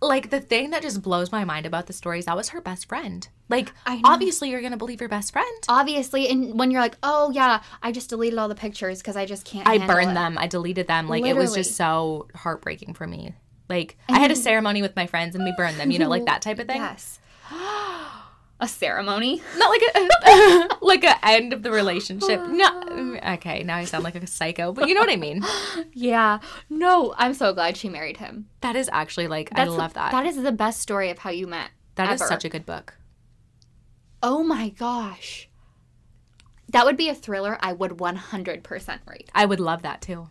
like 0.00 0.30
the 0.30 0.40
thing 0.40 0.70
that 0.70 0.82
just 0.82 1.02
blows 1.02 1.30
my 1.32 1.44
mind 1.44 1.66
about 1.66 1.86
the 1.86 1.92
stories 1.92 2.24
that 2.24 2.36
was 2.36 2.50
her 2.50 2.60
best 2.60 2.88
friend. 2.88 3.28
Like 3.48 3.72
obviously 3.86 4.50
you're 4.50 4.62
gonna 4.62 4.76
believe 4.76 5.00
your 5.00 5.08
best 5.08 5.32
friend. 5.32 5.64
Obviously, 5.68 6.28
and 6.28 6.58
when 6.58 6.70
you're 6.70 6.82
like, 6.82 6.96
oh 7.02 7.30
yeah, 7.30 7.62
I 7.82 7.92
just 7.92 8.10
deleted 8.10 8.38
all 8.38 8.48
the 8.48 8.54
pictures 8.54 8.98
because 8.98 9.16
I 9.16 9.26
just 9.26 9.44
can't. 9.44 9.66
I 9.66 9.78
burned 9.78 10.10
it." 10.10 10.14
them. 10.14 10.36
I 10.38 10.46
deleted 10.46 10.86
them. 10.86 11.08
Like 11.08 11.24
it 11.24 11.36
was 11.36 11.54
just 11.54 11.76
so 11.76 12.28
heartbreaking 12.34 12.94
for 12.94 13.06
me. 13.06 13.34
Like 13.68 13.96
I 14.08 14.18
had 14.18 14.30
a 14.30 14.36
ceremony 14.36 14.82
with 14.82 14.96
my 14.96 15.06
friends 15.06 15.34
and 15.34 15.44
we 15.44 15.52
burned 15.56 15.76
them. 15.78 15.90
You 15.90 15.98
know, 15.98 16.08
like 16.08 16.26
that 16.26 16.42
type 16.42 16.58
of 16.58 16.66
thing. 16.66 16.80
Yes. 16.80 17.20
a 18.60 18.68
ceremony. 18.68 19.42
Not 19.56 19.70
like 19.70 19.82
a 19.94 20.68
like 20.84 21.04
a 21.04 21.26
end 21.26 21.52
of 21.52 21.62
the 21.62 21.70
relationship. 21.70 22.40
No. 22.46 22.84
Okay, 23.18 23.62
now 23.62 23.76
I 23.76 23.84
sound 23.84 24.04
like 24.04 24.14
a 24.14 24.26
psycho, 24.26 24.72
but 24.72 24.88
you 24.88 24.94
know 24.94 25.00
what 25.00 25.10
I 25.10 25.16
mean. 25.16 25.42
Yeah. 25.92 26.38
No, 26.70 27.14
I'm 27.16 27.34
so 27.34 27.52
glad 27.52 27.76
she 27.76 27.88
married 27.88 28.18
him. 28.18 28.48
That 28.60 28.76
is 28.76 28.88
actually 28.92 29.26
like 29.26 29.50
I 29.52 29.64
That's 29.64 29.70
love 29.70 29.94
that. 29.94 30.12
That 30.12 30.26
is 30.26 30.36
the 30.36 30.52
best 30.52 30.80
story 30.80 31.10
of 31.10 31.18
how 31.18 31.30
you 31.30 31.46
met. 31.46 31.70
that 31.96 32.12
is 32.12 32.20
ever. 32.20 32.28
such 32.28 32.44
a 32.44 32.48
good 32.48 32.64
book. 32.64 32.94
Oh 34.22 34.42
my 34.42 34.70
gosh. 34.70 35.48
That 36.70 36.84
would 36.84 36.96
be 36.96 37.08
a 37.08 37.14
thriller 37.14 37.56
I 37.60 37.72
would 37.72 37.92
100% 37.92 38.98
read. 39.06 39.30
I 39.34 39.46
would 39.46 39.60
love 39.60 39.82
that 39.82 40.02
too. 40.02 40.28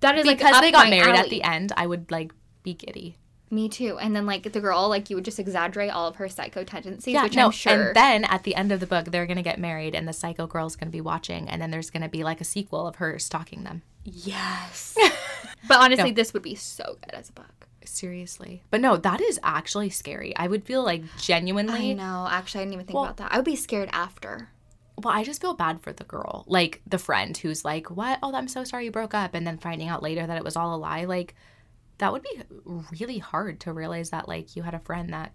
That 0.00 0.16
is 0.16 0.24
like 0.26 0.38
Because 0.38 0.54
up 0.54 0.62
they 0.62 0.70
got 0.72 0.88
married 0.88 1.16
at 1.16 1.28
the 1.28 1.42
end, 1.42 1.72
I 1.76 1.86
would 1.86 2.10
like 2.10 2.32
be 2.62 2.74
giddy. 2.74 3.16
Me 3.50 3.68
too. 3.68 3.98
And 3.98 4.14
then 4.14 4.26
like 4.26 4.50
the 4.52 4.60
girl, 4.60 4.88
like 4.88 5.10
you 5.10 5.16
would 5.16 5.24
just 5.24 5.38
exaggerate 5.38 5.90
all 5.90 6.06
of 6.06 6.16
her 6.16 6.28
psycho 6.28 6.64
tendencies, 6.64 7.14
Yeah, 7.14 7.24
which 7.24 7.34
no, 7.34 7.46
I'm 7.46 7.50
sure. 7.50 7.88
and 7.88 7.96
then 7.96 8.24
at 8.24 8.44
the 8.44 8.54
end 8.54 8.72
of 8.72 8.80
the 8.80 8.86
book, 8.86 9.06
they're 9.06 9.26
gonna 9.26 9.42
get 9.42 9.58
married, 9.58 9.94
and 9.94 10.06
the 10.06 10.12
psycho 10.12 10.46
girl's 10.46 10.76
gonna 10.76 10.90
be 10.90 11.00
watching, 11.00 11.48
and 11.48 11.60
then 11.60 11.70
there's 11.70 11.90
gonna 11.90 12.08
be 12.10 12.22
like 12.24 12.40
a 12.40 12.44
sequel 12.44 12.86
of 12.86 12.96
her 12.96 13.18
stalking 13.18 13.64
them. 13.64 13.82
yes. 14.04 14.94
but 15.68 15.78
honestly, 15.78 16.10
this 16.12 16.32
would 16.34 16.42
be 16.42 16.54
so 16.54 16.98
good 17.02 17.14
as 17.14 17.30
a 17.30 17.32
book. 17.32 17.67
Seriously, 17.88 18.62
but 18.70 18.80
no, 18.80 18.96
that 18.96 19.20
is 19.20 19.40
actually 19.42 19.90
scary. 19.90 20.36
I 20.36 20.46
would 20.46 20.64
feel 20.64 20.84
like 20.84 21.02
genuinely. 21.18 21.90
I 21.90 21.94
know. 21.94 22.28
Actually, 22.30 22.60
I 22.60 22.64
didn't 22.64 22.74
even 22.74 22.86
think 22.86 22.94
Well- 22.94 23.04
about 23.04 23.16
that. 23.18 23.32
I 23.32 23.36
would 23.36 23.44
be 23.44 23.56
scared 23.56 23.88
after. 23.92 24.50
Well, 24.96 25.14
I 25.14 25.22
just 25.24 25.40
feel 25.40 25.54
bad 25.54 25.80
for 25.80 25.92
the 25.92 26.04
girl, 26.04 26.44
like 26.48 26.82
the 26.86 26.98
friend 26.98 27.36
who's 27.36 27.64
like, 27.64 27.88
"What? 27.88 28.18
Oh, 28.22 28.34
I'm 28.34 28.48
so 28.48 28.64
sorry 28.64 28.84
you 28.86 28.90
broke 28.90 29.14
up," 29.14 29.32
and 29.34 29.46
then 29.46 29.56
finding 29.58 29.88
out 29.88 30.02
later 30.02 30.26
that 30.26 30.36
it 30.36 30.42
was 30.44 30.56
all 30.56 30.74
a 30.74 30.76
lie. 30.76 31.04
Like, 31.04 31.34
that 31.98 32.12
would 32.12 32.22
be 32.22 32.42
really 32.64 33.18
hard 33.18 33.60
to 33.60 33.72
realize 33.72 34.10
that 34.10 34.28
like 34.28 34.56
you 34.56 34.62
had 34.64 34.74
a 34.74 34.80
friend 34.80 35.12
that 35.12 35.32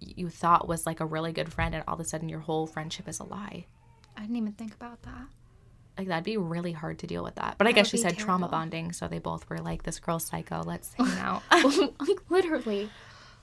you 0.00 0.28
thought 0.28 0.66
was 0.68 0.86
like 0.86 1.00
a 1.00 1.06
really 1.06 1.32
good 1.32 1.52
friend, 1.52 1.74
and 1.74 1.84
all 1.86 1.94
of 1.94 2.00
a 2.00 2.04
sudden 2.04 2.28
your 2.28 2.40
whole 2.40 2.66
friendship 2.66 3.08
is 3.08 3.18
a 3.20 3.24
lie. 3.24 3.66
I 4.16 4.20
didn't 4.22 4.36
even 4.36 4.52
think 4.52 4.74
about 4.74 5.02
that. 5.02 5.26
Like 5.98 6.08
that'd 6.08 6.24
be 6.24 6.36
really 6.36 6.72
hard 6.72 6.98
to 7.00 7.06
deal 7.06 7.22
with 7.22 7.34
that. 7.36 7.56
But 7.58 7.66
I 7.66 7.72
guess 7.72 7.88
she 7.88 7.96
said 7.98 8.16
trauma 8.16 8.48
bonding, 8.48 8.92
so 8.92 9.08
they 9.08 9.18
both 9.18 9.48
were 9.50 9.58
like, 9.58 9.82
"This 9.82 9.98
girl's 10.00 10.24
psycho. 10.24 10.62
Let's 10.62 10.92
hang 10.98 11.18
out." 11.18 11.42
like 12.00 12.18
literally. 12.30 12.90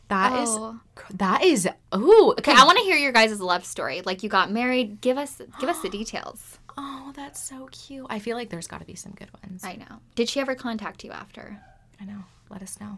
That 0.07 0.41
is 0.41 0.49
Oh. 0.49 0.79
that 1.13 1.43
is 1.43 1.67
ooh 1.95 2.31
Okay, 2.39 2.51
I 2.51 2.63
want 2.65 2.79
to 2.79 2.83
hear 2.83 2.97
your 2.97 3.11
guys' 3.11 3.39
love 3.39 3.63
story. 3.63 4.01
Like 4.03 4.23
you 4.23 4.29
got 4.29 4.51
married. 4.51 5.01
Give 5.01 5.17
us 5.19 5.39
give 5.59 5.69
us 5.69 5.79
the 5.81 5.89
details. 5.99 6.57
Oh, 6.77 7.11
that's 7.15 7.43
so 7.43 7.67
cute. 7.71 8.07
I 8.09 8.17
feel 8.19 8.35
like 8.35 8.49
there's 8.49 8.65
got 8.67 8.79
to 8.79 8.85
be 8.85 8.95
some 8.95 9.11
good 9.11 9.29
ones. 9.43 9.63
I 9.63 9.75
know. 9.75 9.99
Did 10.15 10.27
she 10.29 10.39
ever 10.39 10.55
contact 10.55 11.03
you 11.03 11.11
after? 11.11 11.59
I 12.01 12.05
know. 12.05 12.23
Let 12.49 12.63
us 12.63 12.79
know. 12.79 12.97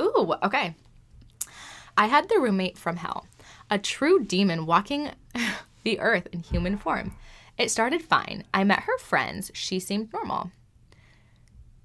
Ooh, 0.00 0.34
okay. 0.42 0.74
I 1.96 2.06
had 2.06 2.28
the 2.28 2.38
roommate 2.38 2.76
from 2.76 2.96
hell, 2.96 3.26
a 3.70 3.78
true 3.78 4.22
demon 4.24 4.66
walking 4.66 5.10
the 5.84 5.98
earth 6.00 6.26
in 6.32 6.40
human 6.40 6.76
form. 6.76 7.12
It 7.60 7.70
started 7.70 8.00
fine. 8.00 8.44
I 8.54 8.64
met 8.64 8.84
her 8.84 8.96
friends. 8.96 9.50
She 9.52 9.78
seemed 9.78 10.10
normal. 10.14 10.50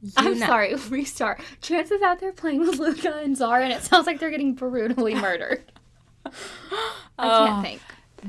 You 0.02 0.12
I'm 0.16 0.40
know- 0.40 0.46
sorry, 0.46 0.74
restart. 0.90 1.42
Chance 1.62 1.92
is 1.92 2.02
out 2.02 2.22
there 2.22 2.32
playing 2.32 2.62
with 2.62 2.80
Luca 2.80 3.18
and 3.18 3.36
Zara, 3.36 3.64
and 3.66 3.74
it 3.74 3.84
sounds 3.84 4.08
like 4.08 4.22
they're 4.22 4.30
getting 4.30 4.54
brutally 4.54 5.16
murdered. 5.22 5.64
I 6.26 6.30
can't 7.28 7.60
oh, 7.60 7.62
think. 7.62 7.82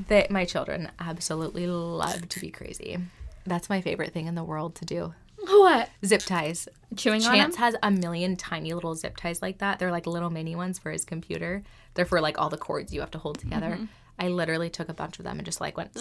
that 0.09 0.29
my 0.29 0.43
children 0.43 0.91
absolutely 0.99 1.67
love 1.67 2.27
to 2.27 2.39
be 2.41 2.51
crazy. 2.51 2.97
That's 3.45 3.69
my 3.69 3.79
favorite 3.79 4.11
thing 4.11 4.27
in 4.27 4.35
the 4.35 4.43
world 4.43 4.75
to 4.75 4.85
do. 4.85 5.13
What? 5.37 5.89
Zip 6.05 6.21
ties. 6.23 6.67
Chewing 6.97 7.23
on 7.23 7.33
Chance 7.33 7.55
has 7.55 7.75
a 7.81 7.91
million 7.91 8.35
tiny 8.35 8.73
little 8.73 8.93
zip 8.95 9.15
ties 9.15 9.41
like 9.41 9.59
that. 9.59 9.79
They're 9.79 9.91
like 9.91 10.05
little 10.05 10.29
mini 10.29 10.55
ones 10.55 10.79
for 10.79 10.91
his 10.91 11.05
computer. 11.05 11.63
They're 11.93 12.05
for 12.05 12.19
like 12.19 12.37
all 12.37 12.49
the 12.49 12.57
cords 12.57 12.93
you 12.93 12.99
have 12.99 13.11
to 13.11 13.17
hold 13.17 13.39
together. 13.39 13.69
Mm-hmm. 13.69 13.85
I 14.19 14.29
literally 14.29 14.69
took 14.69 14.89
a 14.89 14.93
bunch 14.93 15.19
of 15.19 15.25
them 15.25 15.37
and 15.37 15.45
just 15.45 15.61
like 15.61 15.77
went. 15.77 15.91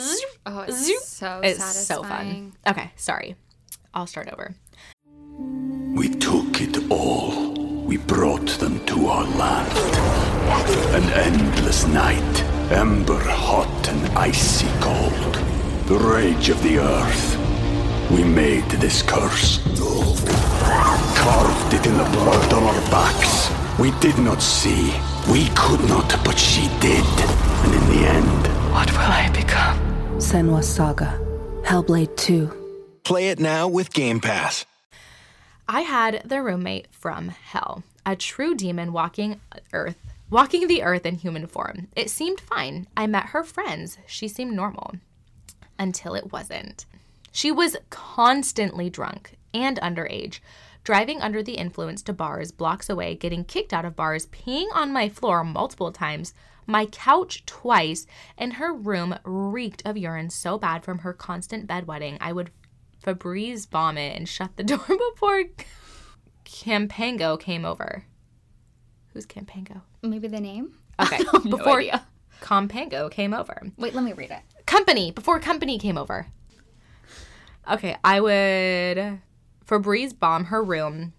Oh, 0.47 0.61
it's 0.61 0.85
Zoop. 0.87 1.01
so 1.03 1.41
It's 1.45 1.59
satisfying. 1.59 1.85
so 1.85 2.03
fun. 2.03 2.53
Okay, 2.67 2.91
sorry. 2.97 3.37
I'll 3.95 4.07
start 4.07 4.29
over. 4.33 4.55
We 5.95 6.09
took 6.09 6.61
it 6.61 6.91
all. 6.91 7.53
We 7.85 7.99
brought 7.99 8.49
them 8.59 8.85
to 8.87 9.07
our 9.07 9.25
land. 9.25 9.73
An 10.95 11.05
endless 11.13 11.87
night, 11.87 12.43
ember 12.73 13.19
hot 13.23 13.89
and 13.89 14.19
icy 14.19 14.67
cold. 14.81 15.35
The 15.87 15.99
rage 15.99 16.49
of 16.49 16.63
the 16.63 16.79
earth. 16.79 17.37
We 18.11 18.25
made 18.25 18.65
this 18.71 19.03
curse. 19.03 19.61
Carved 21.17 21.75
it 21.75 21.87
in 21.87 21.97
the 21.97 22.05
blood 22.05 22.53
on 22.53 22.63
our 22.65 22.81
backs. 22.91 23.51
We 23.79 23.91
did 24.01 24.19
not 24.19 24.41
see. 24.43 24.93
We 25.31 25.49
could 25.55 25.81
not, 25.89 26.09
but 26.25 26.39
she 26.39 26.69
did. 26.81 27.06
Senua's 30.37 30.69
Saga. 30.69 31.19
Hellblade 31.63 32.15
2. 32.19 33.01
Play 33.05 33.31
it 33.31 33.39
now 33.39 33.69
with 33.69 33.95
Game 33.95 34.21
Pass. 34.21 34.67
I 35.67 35.81
had 35.81 36.21
the 36.27 36.43
roommate 36.43 36.89
from 36.91 37.29
hell, 37.29 37.85
a 38.05 38.17
true 38.17 38.55
demon 38.55 38.93
walking 38.93 39.41
earth, 39.73 39.97
walking 40.29 40.67
the 40.67 40.83
earth 40.83 41.07
in 41.07 41.15
human 41.15 41.47
form. 41.47 41.89
It 41.97 42.11
seemed 42.11 42.39
fine. 42.39 42.87
I 42.95 43.07
met 43.07 43.29
her 43.29 43.45
friends. 43.45 43.97
She 44.07 44.29
seemed 44.29 44.53
normal 44.53 44.97
until 45.79 46.15
it 46.15 46.31
wasn't. 46.31 46.85
She 47.33 47.51
was 47.51 47.79
constantly 47.89 48.91
drunk 48.91 49.39
and 49.55 49.81
underage, 49.81 50.41
driving 50.85 51.23
under 51.23 51.43
the 51.43 51.55
influence 51.55 52.03
to 52.03 52.13
bars 52.13 52.53
blocks 52.53 52.91
away, 52.91 53.15
getting 53.15 53.43
kicked 53.43 53.73
out 53.73 53.87
of 53.87 53.97
bars, 53.97 54.27
peeing 54.27 54.69
on 54.75 54.93
my 54.93 55.09
floor 55.09 55.43
multiple 55.45 55.93
times, 55.93 56.35
my 56.67 56.87
couch 56.87 57.45
twice, 57.47 58.07
and 58.37 58.55
her 58.55 58.73
room 58.73 59.19
reeked 59.25 59.83
of 59.85 59.97
urine 59.97 60.31
so 60.31 60.59
bad 60.59 60.85
from 60.85 60.99
her 60.99 61.13
constant 61.13 61.67
bedwetting. 61.67 62.19
I 62.21 62.33
would 62.33 62.51
Febreze 63.05 63.69
vomit 63.69 64.17
and 64.17 64.29
shut 64.29 64.57
the 64.57 64.65
door 64.65 64.79
before 64.79 65.45
Campango 66.45 67.39
came 67.39 67.65
over. 67.65 68.05
Who's 69.13 69.27
Campango? 69.27 69.83
Maybe 70.03 70.29
the 70.29 70.41
name? 70.41 70.75
Okay, 71.01 71.19
No 71.33 71.57
before 71.57 71.81
idea. 71.81 72.07
Campango 72.41 73.11
came 73.11 73.33
over. 73.33 73.63
Wait, 73.79 73.95
let 73.95 74.05
me 74.05 74.13
read 74.13 74.31
it. 74.31 74.41
Company, 74.67 75.11
before 75.11 75.41
company 75.41 75.79
came 75.79 75.97
over. 75.97 76.27
Okay, 77.71 77.97
I 78.05 78.21
would 78.21 79.21
Febreze 79.67 80.19
bomb 80.19 80.45
her 80.45 80.63
room 80.63 81.13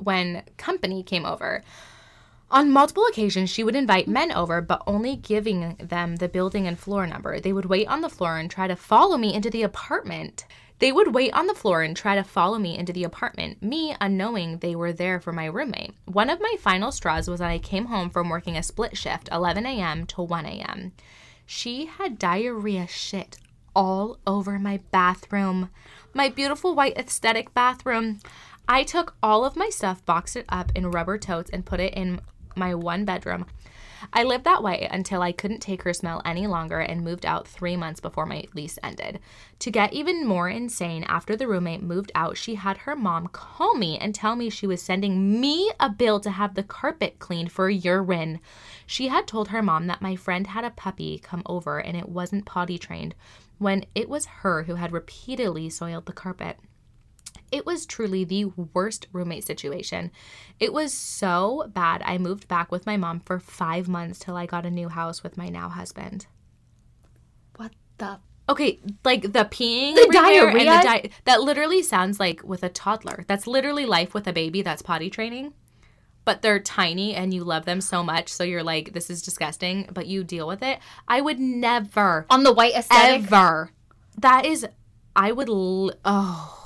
when 0.00 0.42
company 0.56 1.02
came 1.02 1.24
over. 1.24 1.62
On 2.50 2.70
multiple 2.70 3.04
occasions, 3.10 3.50
she 3.50 3.62
would 3.62 3.76
invite 3.76 4.08
men 4.08 4.32
over, 4.32 4.62
but 4.62 4.82
only 4.86 5.16
giving 5.16 5.76
them 5.78 6.16
the 6.16 6.30
building 6.30 6.66
and 6.66 6.78
floor 6.78 7.06
number. 7.06 7.38
They 7.38 7.52
would 7.52 7.66
wait 7.66 7.86
on 7.88 8.00
the 8.00 8.08
floor 8.08 8.38
and 8.38 8.50
try 8.50 8.66
to 8.66 8.74
follow 8.74 9.18
me 9.18 9.34
into 9.34 9.50
the 9.50 9.62
apartment. 9.62 10.46
They 10.78 10.90
would 10.90 11.14
wait 11.14 11.34
on 11.34 11.46
the 11.46 11.54
floor 11.54 11.82
and 11.82 11.94
try 11.94 12.14
to 12.14 12.24
follow 12.24 12.58
me 12.58 12.78
into 12.78 12.92
the 12.92 13.04
apartment, 13.04 13.62
me 13.62 13.94
unknowing 14.00 14.58
they 14.58 14.74
were 14.74 14.94
there 14.94 15.20
for 15.20 15.32
my 15.32 15.44
roommate. 15.44 15.92
One 16.06 16.30
of 16.30 16.40
my 16.40 16.54
final 16.58 16.90
straws 16.90 17.28
was 17.28 17.40
that 17.40 17.50
I 17.50 17.58
came 17.58 17.86
home 17.86 18.08
from 18.08 18.30
working 18.30 18.56
a 18.56 18.62
split 18.62 18.96
shift, 18.96 19.28
11 19.30 19.66
a.m. 19.66 20.06
to 20.06 20.22
1 20.22 20.46
a.m. 20.46 20.92
She 21.44 21.86
had 21.86 22.18
diarrhea 22.18 22.86
shit 22.86 23.38
all 23.76 24.18
over 24.26 24.58
my 24.58 24.80
bathroom, 24.90 25.68
my 26.14 26.30
beautiful 26.30 26.74
white 26.74 26.96
aesthetic 26.96 27.52
bathroom. 27.52 28.20
I 28.66 28.84
took 28.84 29.16
all 29.22 29.44
of 29.44 29.56
my 29.56 29.68
stuff, 29.68 30.04
boxed 30.06 30.36
it 30.36 30.46
up 30.48 30.72
in 30.74 30.90
rubber 30.90 31.18
totes, 31.18 31.50
and 31.50 31.66
put 31.66 31.80
it 31.80 31.94
in 31.94 32.20
my 32.58 32.74
one 32.74 33.04
bedroom. 33.04 33.46
I 34.12 34.22
lived 34.22 34.44
that 34.44 34.62
way 34.62 34.86
until 34.90 35.22
I 35.22 35.32
couldn't 35.32 35.60
take 35.60 35.82
her 35.82 35.92
smell 35.92 36.22
any 36.24 36.46
longer 36.46 36.78
and 36.78 37.02
moved 37.02 37.26
out 37.26 37.48
three 37.48 37.76
months 37.76 38.00
before 38.00 38.26
my 38.26 38.44
lease 38.54 38.78
ended. 38.82 39.18
To 39.60 39.70
get 39.70 39.92
even 39.92 40.26
more 40.26 40.48
insane, 40.48 41.04
after 41.04 41.34
the 41.34 41.48
roommate 41.48 41.82
moved 41.82 42.12
out, 42.14 42.36
she 42.36 42.54
had 42.54 42.78
her 42.78 42.94
mom 42.94 43.26
call 43.26 43.74
me 43.74 43.98
and 43.98 44.14
tell 44.14 44.36
me 44.36 44.50
she 44.50 44.66
was 44.66 44.80
sending 44.80 45.40
me 45.40 45.72
a 45.80 45.90
bill 45.90 46.20
to 46.20 46.30
have 46.30 46.54
the 46.54 46.62
carpet 46.62 47.18
cleaned 47.18 47.50
for 47.50 47.68
urine. 47.68 48.40
She 48.86 49.08
had 49.08 49.26
told 49.26 49.48
her 49.48 49.62
mom 49.62 49.88
that 49.88 50.02
my 50.02 50.14
friend 50.14 50.46
had 50.46 50.64
a 50.64 50.70
puppy 50.70 51.18
come 51.18 51.42
over 51.46 51.78
and 51.78 51.96
it 51.96 52.08
wasn't 52.08 52.46
potty 52.46 52.78
trained, 52.78 53.14
when 53.58 53.84
it 53.94 54.08
was 54.08 54.26
her 54.26 54.62
who 54.62 54.76
had 54.76 54.92
repeatedly 54.92 55.68
soiled 55.68 56.06
the 56.06 56.12
carpet. 56.12 56.58
It 57.50 57.64
was 57.66 57.86
truly 57.86 58.24
the 58.24 58.46
worst 58.74 59.06
roommate 59.12 59.44
situation. 59.46 60.10
It 60.60 60.72
was 60.72 60.92
so 60.92 61.70
bad. 61.74 62.02
I 62.04 62.18
moved 62.18 62.46
back 62.48 62.70
with 62.70 62.84
my 62.86 62.96
mom 62.96 63.20
for 63.20 63.38
five 63.40 63.88
months 63.88 64.18
till 64.18 64.36
I 64.36 64.46
got 64.46 64.66
a 64.66 64.70
new 64.70 64.88
house 64.88 65.22
with 65.22 65.36
my 65.38 65.48
now 65.48 65.68
husband. 65.68 66.26
What 67.56 67.72
the? 67.98 68.20
Okay, 68.50 68.80
like 69.04 69.22
the 69.22 69.44
peeing, 69.44 69.94
The 69.94 70.02
and 70.02 70.10
the 70.10 70.12
diarrhea? 70.12 70.82
di- 70.82 71.10
that 71.24 71.42
literally 71.42 71.82
sounds 71.82 72.18
like 72.18 72.42
with 72.42 72.62
a 72.62 72.68
toddler. 72.70 73.24
That's 73.28 73.46
literally 73.46 73.84
life 73.84 74.14
with 74.14 74.26
a 74.26 74.32
baby 74.32 74.62
that's 74.62 74.80
potty 74.82 75.10
training. 75.10 75.52
But 76.24 76.42
they're 76.42 76.60
tiny 76.60 77.14
and 77.14 77.32
you 77.32 77.42
love 77.44 77.64
them 77.64 77.80
so 77.80 78.02
much, 78.02 78.28
so 78.30 78.44
you're 78.44 78.62
like, 78.62 78.92
this 78.92 79.08
is 79.10 79.22
disgusting, 79.22 79.88
but 79.92 80.06
you 80.06 80.24
deal 80.24 80.46
with 80.46 80.62
it. 80.62 80.78
I 81.06 81.20
would 81.22 81.38
never, 81.40 82.26
On 82.28 82.42
the 82.42 82.52
white 82.52 82.74
aesthetic? 82.74 83.24
ever. 83.24 83.70
That 84.18 84.44
is, 84.44 84.66
I 85.16 85.32
would. 85.32 85.48
L- 85.48 85.92
oh, 86.04 86.57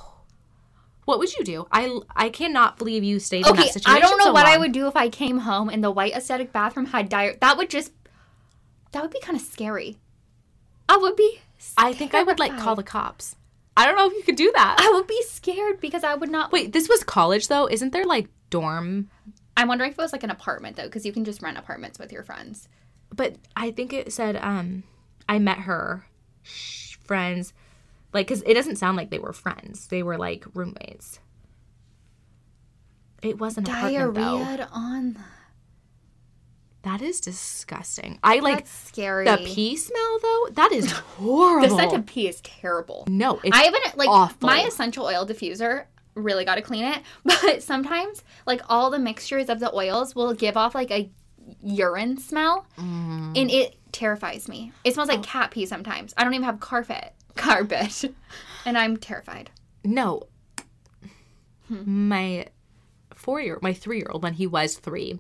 what 1.04 1.18
would 1.18 1.34
you 1.36 1.44
do? 1.44 1.66
I 1.72 1.98
I 2.14 2.28
cannot 2.28 2.78
believe 2.78 3.02
you 3.02 3.18
stayed 3.18 3.46
in 3.46 3.56
that 3.56 3.72
situation. 3.72 3.96
I 3.96 4.00
don't 4.00 4.18
know 4.18 4.26
so 4.26 4.32
what 4.32 4.46
I 4.46 4.58
would 4.58 4.72
do 4.72 4.86
if 4.86 4.96
I 4.96 5.08
came 5.08 5.38
home 5.38 5.68
and 5.68 5.82
the 5.82 5.90
white 5.90 6.14
aesthetic 6.14 6.52
bathroom 6.52 6.86
had 6.86 7.08
diarrhea. 7.08 7.38
That 7.40 7.56
would 7.56 7.70
just, 7.70 7.92
that 8.92 9.02
would 9.02 9.10
be 9.10 9.20
kind 9.20 9.36
of 9.36 9.42
scary. 9.42 9.98
I 10.88 10.96
would 10.96 11.16
be. 11.16 11.40
I 11.76 11.92
think 11.92 12.14
I 12.14 12.22
would 12.22 12.38
like 12.38 12.56
call 12.58 12.76
the 12.76 12.82
cops. 12.82 13.36
I 13.76 13.86
don't 13.86 13.96
know 13.96 14.06
if 14.06 14.12
you 14.12 14.22
could 14.22 14.36
do 14.36 14.52
that. 14.54 14.76
I 14.78 14.90
would 14.92 15.06
be 15.06 15.22
scared 15.22 15.80
because 15.80 16.04
I 16.04 16.14
would 16.14 16.30
not. 16.30 16.52
Wait, 16.52 16.72
this 16.72 16.88
was 16.88 17.02
college 17.02 17.48
though. 17.48 17.68
Isn't 17.68 17.92
there 17.92 18.04
like 18.04 18.28
dorm 18.50 19.08
I'm 19.56 19.68
wondering 19.68 19.90
if 19.90 19.98
it 19.98 20.02
was 20.02 20.12
like 20.12 20.22
an 20.24 20.30
apartment 20.30 20.76
though, 20.76 20.84
because 20.84 21.04
you 21.06 21.12
can 21.12 21.24
just 21.24 21.42
rent 21.42 21.58
apartments 21.58 21.98
with 21.98 22.12
your 22.12 22.22
friends. 22.22 22.68
but 23.14 23.36
I 23.56 23.70
think 23.70 23.92
it 23.92 24.12
said 24.12 24.36
um 24.36 24.84
I 25.28 25.38
met 25.38 25.58
her 25.60 26.06
friends 27.04 27.52
like 28.12 28.26
cuz 28.28 28.42
it 28.46 28.54
doesn't 28.54 28.76
sound 28.76 28.96
like 28.96 29.10
they 29.10 29.18
were 29.18 29.32
friends. 29.32 29.86
They 29.88 30.02
were 30.02 30.18
like 30.18 30.44
roommates. 30.54 31.18
It 33.22 33.38
wasn't 33.38 33.68
apartment 33.68 34.14
though. 34.14 34.38
Diarrhea 34.38 34.68
on. 34.72 35.18
That 36.82 37.00
is 37.00 37.20
disgusting. 37.20 38.18
I 38.24 38.40
like 38.40 38.56
That's 38.64 38.70
scary. 38.88 39.24
the 39.24 39.36
pee 39.44 39.76
smell 39.76 40.18
though. 40.20 40.48
That 40.52 40.72
is 40.72 40.90
horrible. 41.18 41.68
The 41.68 41.76
scent 41.76 41.92
of 41.92 42.06
pee 42.06 42.26
is 42.28 42.40
terrible. 42.40 43.04
no, 43.08 43.38
it's 43.44 43.56
I 43.56 43.62
haven't 43.62 43.96
like 43.96 44.08
awful. 44.08 44.48
my 44.48 44.62
essential 44.64 45.04
oil 45.06 45.24
diffuser. 45.26 45.84
Really 46.14 46.44
got 46.44 46.56
to 46.56 46.62
clean 46.62 46.84
it, 46.84 47.00
but 47.24 47.62
sometimes 47.62 48.24
like 48.46 48.60
all 48.68 48.90
the 48.90 48.98
mixtures 48.98 49.48
of 49.48 49.60
the 49.60 49.72
oils 49.74 50.14
will 50.16 50.34
give 50.34 50.56
off 50.56 50.74
like 50.74 50.90
a 50.90 51.08
urine 51.62 52.18
smell, 52.18 52.66
Mm. 52.78 53.40
and 53.40 53.50
it 53.50 53.76
terrifies 53.92 54.48
me. 54.48 54.72
It 54.84 54.94
smells 54.94 55.08
like 55.08 55.20
Oh. 55.20 55.22
cat 55.22 55.52
pee 55.52 55.66
sometimes. 55.66 56.12
I 56.16 56.24
don't 56.24 56.34
even 56.34 56.44
have 56.44 56.58
carpet, 56.60 57.14
carpet, 57.36 58.04
and 58.66 58.76
I'm 58.78 58.96
terrified. 58.96 59.50
No. 59.84 60.22
Hmm. 61.68 62.08
My 62.08 62.46
four 63.14 63.40
year 63.40 63.58
my 63.62 63.72
three 63.72 63.98
year 63.98 64.08
old, 64.10 64.22
when 64.22 64.34
he 64.34 64.46
was 64.46 64.76
three, 64.76 65.18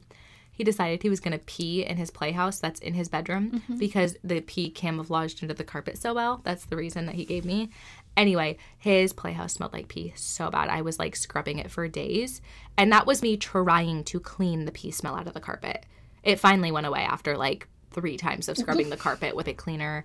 he 0.50 0.64
decided 0.64 1.02
he 1.02 1.08
was 1.08 1.20
gonna 1.20 1.38
pee 1.38 1.84
in 1.84 1.96
his 1.96 2.10
playhouse 2.10 2.58
that's 2.58 2.80
in 2.80 2.94
his 2.94 3.08
bedroom 3.08 3.50
Mm-hmm. 3.52 3.78
because 3.78 4.16
the 4.24 4.40
pee 4.40 4.70
camouflaged 4.70 5.42
into 5.42 5.54
the 5.54 5.64
carpet 5.64 5.96
so 5.98 6.14
well. 6.14 6.40
That's 6.44 6.64
the 6.66 6.76
reason 6.76 7.06
that 7.06 7.14
he 7.14 7.24
gave 7.24 7.44
me. 7.44 7.70
Anyway, 8.16 8.58
his 8.78 9.12
playhouse 9.12 9.54
smelled 9.54 9.72
like 9.72 9.88
pee 9.88 10.12
so 10.16 10.50
bad. 10.50 10.68
I 10.68 10.82
was 10.82 10.98
like 10.98 11.16
scrubbing 11.16 11.58
it 11.58 11.70
for 11.70 11.88
days. 11.88 12.42
And 12.76 12.92
that 12.92 13.06
was 13.06 13.22
me 13.22 13.36
trying 13.38 14.04
to 14.04 14.20
clean 14.20 14.64
the 14.66 14.72
pee 14.72 14.90
smell 14.90 15.14
out 15.16 15.26
of 15.26 15.32
the 15.34 15.40
carpet. 15.40 15.86
It 16.22 16.38
finally 16.38 16.70
went 16.70 16.86
away 16.86 17.00
after 17.00 17.36
like 17.38 17.68
three 17.90 18.16
times 18.18 18.48
of 18.48 18.58
scrubbing 18.58 18.90
the 18.90 18.96
carpet 18.98 19.34
with 19.34 19.48
a 19.48 19.54
cleaner. 19.54 20.04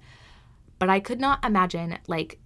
But 0.80 0.90
I 0.90 1.00
could 1.00 1.20
not 1.20 1.44
imagine 1.46 1.98
like 2.08 2.40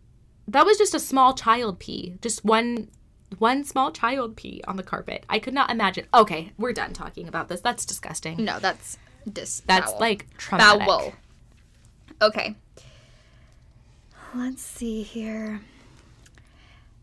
that 0.48 0.66
was 0.66 0.78
just 0.78 0.94
a 0.96 1.00
small 1.00 1.34
child 1.34 1.80
pee 1.80 2.18
just 2.22 2.44
one 2.44 2.90
one 3.38 3.64
small 3.64 3.92
child 3.92 4.36
pee 4.36 4.62
on 4.68 4.76
the 4.76 4.84
carpet 4.84 5.24
i 5.30 5.40
could 5.40 5.54
not 5.54 5.70
imagine 5.72 6.06
okay 6.14 6.52
we're 6.58 6.74
done 6.74 6.92
talking 6.92 7.28
about 7.28 7.48
this 7.48 7.62
that's 7.62 7.86
disgusting 7.86 8.44
No, 8.44 8.60
that's 8.60 8.98
Dis- 9.32 9.62
That's 9.68 9.92
bowel. 9.92 10.00
like 10.02 10.36
traumatic. 10.38 10.88
bowel. 10.88 11.14
Okay. 12.22 12.56
Let's 14.34 14.62
see 14.64 15.04
here. 15.04 15.62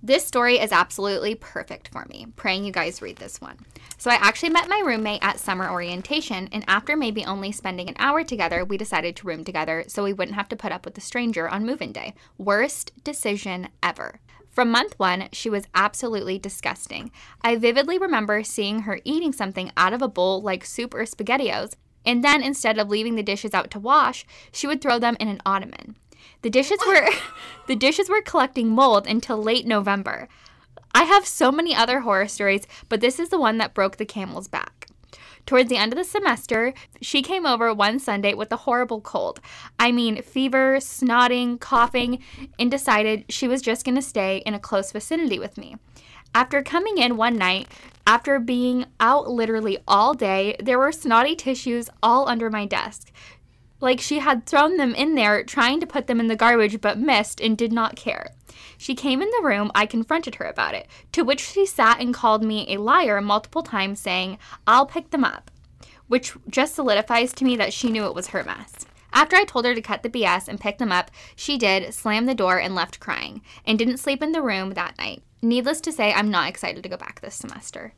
This 0.00 0.24
story 0.24 0.60
is 0.60 0.70
absolutely 0.70 1.34
perfect 1.34 1.88
for 1.88 2.06
me. 2.08 2.26
Praying 2.36 2.64
you 2.64 2.70
guys 2.70 3.02
read 3.02 3.16
this 3.16 3.40
one. 3.40 3.58
So, 3.96 4.12
I 4.12 4.14
actually 4.14 4.50
met 4.50 4.68
my 4.68 4.80
roommate 4.86 5.24
at 5.24 5.40
summer 5.40 5.68
orientation, 5.68 6.48
and 6.52 6.64
after 6.68 6.96
maybe 6.96 7.24
only 7.24 7.50
spending 7.50 7.88
an 7.88 7.96
hour 7.98 8.22
together, 8.22 8.64
we 8.64 8.76
decided 8.76 9.16
to 9.16 9.26
room 9.26 9.42
together 9.42 9.84
so 9.88 10.04
we 10.04 10.12
wouldn't 10.12 10.36
have 10.36 10.48
to 10.50 10.56
put 10.56 10.70
up 10.70 10.84
with 10.84 10.96
a 10.96 11.00
stranger 11.00 11.48
on 11.48 11.66
move 11.66 11.82
in 11.82 11.90
day. 11.90 12.14
Worst 12.38 12.92
decision 13.02 13.70
ever. 13.82 14.20
From 14.48 14.70
month 14.70 14.96
one, 14.98 15.30
she 15.32 15.50
was 15.50 15.66
absolutely 15.74 16.38
disgusting. 16.38 17.10
I 17.42 17.56
vividly 17.56 17.98
remember 17.98 18.44
seeing 18.44 18.80
her 18.80 19.00
eating 19.04 19.32
something 19.32 19.72
out 19.76 19.92
of 19.92 20.02
a 20.02 20.08
bowl 20.08 20.40
like 20.40 20.64
soup 20.64 20.94
or 20.94 21.04
SpaghettiOs, 21.04 21.74
and 22.06 22.22
then 22.22 22.42
instead 22.42 22.78
of 22.78 22.88
leaving 22.88 23.16
the 23.16 23.22
dishes 23.24 23.52
out 23.52 23.70
to 23.72 23.80
wash, 23.80 24.24
she 24.52 24.68
would 24.68 24.80
throw 24.80 25.00
them 25.00 25.16
in 25.18 25.26
an 25.26 25.42
ottoman. 25.44 25.96
The 26.42 26.50
dishes 26.50 26.78
were 26.86 27.08
the 27.66 27.76
dishes 27.76 28.08
were 28.08 28.22
collecting 28.22 28.68
mold 28.68 29.06
until 29.06 29.42
late 29.42 29.66
November. 29.66 30.28
I 30.94 31.04
have 31.04 31.26
so 31.26 31.52
many 31.52 31.74
other 31.74 32.00
horror 32.00 32.28
stories, 32.28 32.66
but 32.88 33.00
this 33.00 33.18
is 33.20 33.28
the 33.28 33.38
one 33.38 33.58
that 33.58 33.74
broke 33.74 33.96
the 33.96 34.06
camel's 34.06 34.48
back. 34.48 34.88
Towards 35.48 35.70
the 35.70 35.78
end 35.78 35.92
of 35.92 35.96
the 35.96 36.04
semester, 36.04 36.74
she 37.00 37.22
came 37.22 37.46
over 37.46 37.72
one 37.72 37.98
Sunday 37.98 38.34
with 38.34 38.52
a 38.52 38.56
horrible 38.56 39.00
cold. 39.00 39.40
I 39.78 39.92
mean, 39.92 40.20
fever, 40.20 40.76
snotting, 40.76 41.58
coughing, 41.58 42.22
and 42.58 42.70
decided 42.70 43.24
she 43.30 43.48
was 43.48 43.62
just 43.62 43.84
going 43.84 43.94
to 43.94 44.02
stay 44.02 44.42
in 44.44 44.52
a 44.52 44.58
close 44.58 44.92
vicinity 44.92 45.38
with 45.38 45.56
me. 45.56 45.76
After 46.34 46.62
coming 46.62 46.98
in 46.98 47.16
one 47.16 47.36
night, 47.38 47.68
after 48.06 48.38
being 48.38 48.86
out 49.00 49.30
literally 49.30 49.78
all 49.88 50.12
day, 50.12 50.54
there 50.60 50.78
were 50.78 50.92
snotty 50.92 51.34
tissues 51.34 51.88
all 52.02 52.28
under 52.28 52.50
my 52.50 52.66
desk. 52.66 53.10
Like 53.80 54.00
she 54.00 54.18
had 54.18 54.44
thrown 54.44 54.76
them 54.76 54.94
in 54.94 55.14
there, 55.14 55.44
trying 55.44 55.80
to 55.80 55.86
put 55.86 56.06
them 56.06 56.18
in 56.20 56.26
the 56.26 56.36
garbage, 56.36 56.80
but 56.80 56.98
missed 56.98 57.40
and 57.40 57.56
did 57.56 57.72
not 57.72 57.96
care. 57.96 58.30
She 58.76 58.94
came 58.94 59.22
in 59.22 59.30
the 59.30 59.46
room, 59.46 59.70
I 59.74 59.86
confronted 59.86 60.36
her 60.36 60.46
about 60.46 60.74
it, 60.74 60.88
to 61.12 61.22
which 61.22 61.40
she 61.40 61.66
sat 61.66 62.00
and 62.00 62.14
called 62.14 62.42
me 62.42 62.66
a 62.68 62.80
liar 62.80 63.20
multiple 63.20 63.62
times, 63.62 64.00
saying, 64.00 64.38
I'll 64.66 64.86
pick 64.86 65.10
them 65.10 65.24
up, 65.24 65.50
which 66.08 66.34
just 66.48 66.74
solidifies 66.74 67.32
to 67.34 67.44
me 67.44 67.56
that 67.56 67.72
she 67.72 67.90
knew 67.90 68.04
it 68.04 68.14
was 68.14 68.28
her 68.28 68.44
mess. 68.44 68.86
After 69.12 69.36
I 69.36 69.44
told 69.44 69.64
her 69.64 69.74
to 69.74 69.80
cut 69.80 70.02
the 70.02 70.10
BS 70.10 70.48
and 70.48 70.60
pick 70.60 70.78
them 70.78 70.92
up, 70.92 71.10
she 71.34 71.56
did, 71.56 71.92
slammed 71.94 72.28
the 72.28 72.34
door, 72.34 72.60
and 72.60 72.74
left 72.74 73.00
crying, 73.00 73.42
and 73.64 73.78
didn't 73.78 73.98
sleep 73.98 74.22
in 74.22 74.32
the 74.32 74.42
room 74.42 74.70
that 74.70 74.98
night. 74.98 75.22
Needless 75.40 75.80
to 75.82 75.92
say, 75.92 76.12
I'm 76.12 76.30
not 76.30 76.48
excited 76.48 76.82
to 76.82 76.88
go 76.88 76.96
back 76.96 77.20
this 77.20 77.34
semester. 77.34 77.94